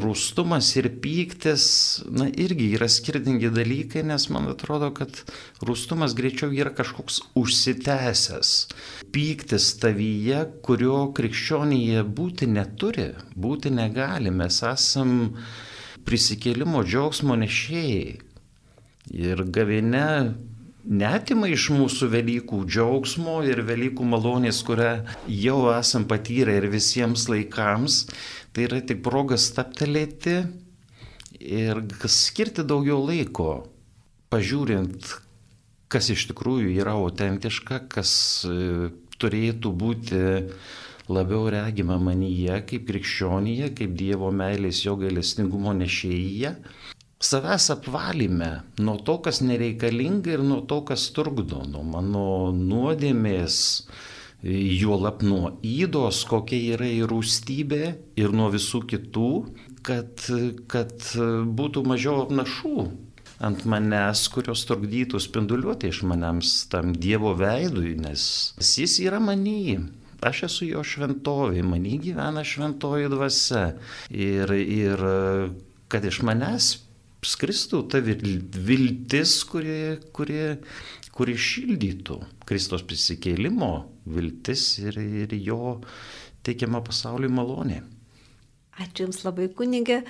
rūstumas 0.00 0.70
ir 0.80 0.88
pyktis, 1.04 1.64
na 2.08 2.26
irgi 2.28 2.70
yra 2.76 2.88
skirtingi 2.88 3.50
dalykai, 3.52 4.02
nes 4.08 4.26
man 4.32 4.48
atrodo, 4.52 4.90
kad 4.96 5.22
rūstumas 5.64 6.16
greičiau 6.16 6.52
yra 6.56 6.72
kažkoks 6.76 7.20
užsitęsęs. 7.36 8.52
Pyktis 9.12 9.68
tavyje, 9.80 10.40
kurio 10.64 11.02
krikščionėje 11.16 12.04
būti 12.08 12.48
neturi, 12.52 13.10
būti 13.36 13.72
negali. 13.72 14.32
Mes 14.32 14.62
esam 14.68 15.14
prisikėlimo 16.06 16.82
džiaugsmo 16.86 17.36
nešėjai. 17.40 18.18
Ir 19.12 19.42
gavėne 19.54 20.06
netima 20.84 21.48
iš 21.50 21.68
mūsų 21.74 22.08
Velykų 22.12 22.62
džiaugsmo 22.66 23.40
ir 23.46 23.62
Velykų 23.66 24.06
malonės, 24.06 24.62
kurią 24.66 24.92
jau 25.26 25.58
esam 25.74 26.06
patyrę 26.10 26.56
ir 26.60 26.68
visiems 26.72 27.28
laikams. 27.30 28.06
Tai 28.52 28.66
yra 28.68 28.82
tik 28.84 29.02
progas 29.04 29.48
staptelėti 29.50 30.42
ir 31.42 31.82
skirti 32.06 32.64
daugiau 32.66 33.00
laiko, 33.02 33.64
pažiūrint, 34.32 35.16
kas 35.92 36.10
iš 36.12 36.28
tikrųjų 36.30 36.72
yra 36.78 36.94
autentiška, 37.00 37.82
kas 37.92 38.12
e, 38.48 38.90
turėtų 39.20 39.72
būti 39.76 40.22
labiau 41.10 41.48
regima 41.50 41.98
manyje 41.98 42.60
kaip 42.68 42.86
krikščionyje, 42.90 43.72
kaip 43.78 43.96
Dievo 43.98 44.30
meilės 44.34 44.84
jo 44.84 44.96
gailestingumo 45.00 45.74
nešėjyje. 45.80 46.54
Savęs 47.22 47.68
apvalyme 47.70 48.50
nuo 48.82 48.96
to, 49.06 49.18
kas 49.22 49.40
nereikalinga 49.46 50.34
ir 50.34 50.42
nuo 50.42 50.62
to, 50.66 50.80
kas 50.86 51.08
trukdo, 51.14 51.62
nuo 51.70 51.84
mano 51.86 52.24
nuodėmės, 52.56 53.56
juolap 54.42 55.22
nuo 55.22 55.52
įdos, 55.62 56.24
kokia 56.26 56.74
yra 56.74 56.88
ir 56.90 57.06
rūstybė 57.10 57.84
ir 58.18 58.34
nuo 58.34 58.50
visų 58.50 58.82
kitų, 58.90 59.30
kad, 59.86 60.26
kad 60.70 61.08
būtų 61.46 61.86
mažiau 61.86 62.24
apnašų 62.24 62.76
ant 63.42 63.64
manęs, 63.66 64.26
kurios 64.34 64.66
trukdytų 64.66 65.18
spinduliuoti 65.22 65.90
iš 65.90 66.02
manęs 66.06 66.52
tam 66.74 66.94
Dievo 66.94 67.34
veidui, 67.38 67.94
nes 67.98 68.24
jis 68.58 68.98
yra 69.06 69.22
manyje. 69.22 69.80
Aš 70.22 70.44
esu 70.46 70.68
jo 70.68 70.84
šventovė, 70.86 71.64
manį 71.66 71.96
gyvena 72.06 72.44
šventoji 72.46 73.10
dvasia. 73.10 73.64
Ir, 74.14 74.52
ir 74.54 75.02
kad 75.90 76.06
iš 76.06 76.20
manęs 76.26 76.76
skristų 77.26 77.84
ta 77.90 78.00
viltis, 78.02 79.34
kuri, 79.50 79.98
kuri, 80.14 80.40
kuri 81.14 81.34
šildytų 81.38 82.18
Kristos 82.48 82.84
prisikėlimo 82.86 83.72
viltis 84.10 84.66
ir, 84.82 84.98
ir 84.98 85.34
jo 85.38 85.78
teikiama 86.46 86.82
pasauliui 86.86 87.30
malonė. 87.30 87.82
Ačiū 88.82 89.06
Jums 89.06 89.20
labai 89.26 89.50
kunigė. 89.52 90.00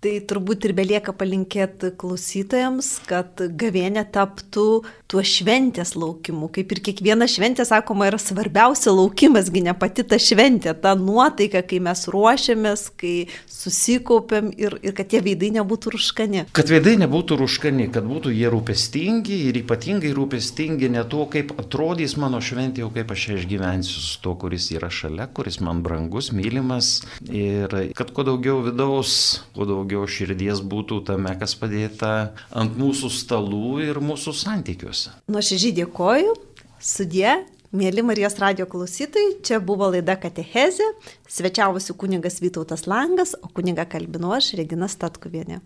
Tai 0.00 0.14
turbūt 0.24 0.64
ir 0.64 0.72
belieka 0.72 1.12
palinkėti 1.12 1.90
klausytojams, 2.00 2.86
kad 3.04 3.36
gavėnė 3.36 4.06
taptų 4.08 4.64
tuo 5.10 5.22
šventės 5.26 5.92
laukimu. 5.92 6.48
Kaip 6.54 6.70
ir 6.72 6.80
kiekviena 6.86 7.26
šventė, 7.28 7.66
sakoma, 7.68 8.06
yra 8.08 8.16
svarbiausia 8.16 8.94
laukimasgi 8.96 9.60
ne 9.66 9.74
pati 9.76 10.06
ta 10.08 10.16
šventė, 10.16 10.72
ta 10.80 10.94
nuotaika, 10.96 11.60
kai 11.68 11.82
mes 11.84 12.06
ruošiamės, 12.08 12.86
kai 12.96 13.12
susikaupiam 13.44 14.48
ir, 14.56 14.78
ir 14.80 14.96
kad 14.96 15.10
tie 15.12 15.20
veidai 15.26 15.50
nebūtų 15.58 15.92
ruškani. 15.92 16.46
Kad 16.56 16.72
veidai 16.72 16.96
nebūtų 17.02 17.36
ruškani, 17.42 17.90
kad 17.92 18.08
būtų 18.08 18.32
jie 18.32 18.48
rūpestingi 18.56 19.42
ir 19.50 19.60
ypatingai 19.60 20.14
rūpestingi 20.16 20.88
ne 20.96 21.04
tuo, 21.12 21.26
kaip 21.28 21.52
atrodys 21.60 22.16
mano 22.16 22.40
šventė, 22.40 22.86
o 22.88 22.90
kaip 22.96 23.12
aš 23.12 23.28
ją 23.34 23.38
išgyvensiu 23.42 24.00
su 24.00 24.16
tuo, 24.24 24.32
kuris 24.40 24.70
yra 24.72 24.88
šalia, 24.88 25.28
kuris 25.28 25.60
man 25.60 25.84
brangus, 25.84 26.32
mylimas 26.32 27.02
ir 27.28 27.92
kad 27.98 28.16
kuo 28.16 28.24
daugiau 28.24 28.64
vidaus, 28.64 29.44
kuo 29.52 29.68
daugiau 29.68 29.89
širdies 30.10 30.62
būtų 30.62 31.02
tame, 31.08 31.32
kas 31.40 31.56
padėta 31.58 32.32
ant 32.50 32.76
mūsų 32.78 33.10
stalų 33.12 33.80
ir 33.84 34.00
mūsų 34.04 34.34
santykiuose. 34.36 35.14
Nuoširdžiai 35.32 35.74
dėkoju, 35.82 36.36
sudė, 36.80 37.40
Mėly 37.70 38.02
Marijos 38.02 38.34
radio 38.42 38.64
klausytojai, 38.66 39.36
čia 39.46 39.60
buvo 39.62 39.86
laida 39.92 40.16
Katechezė, 40.18 40.88
svečiavosi 41.30 41.94
kuningas 41.94 42.40
Vytautas 42.42 42.88
Langas, 42.90 43.36
o 43.38 43.50
kuningą 43.54 43.84
kalbinu 43.86 44.32
aš, 44.34 44.56
Regina 44.58 44.88
Statkuvienė. 44.90 45.60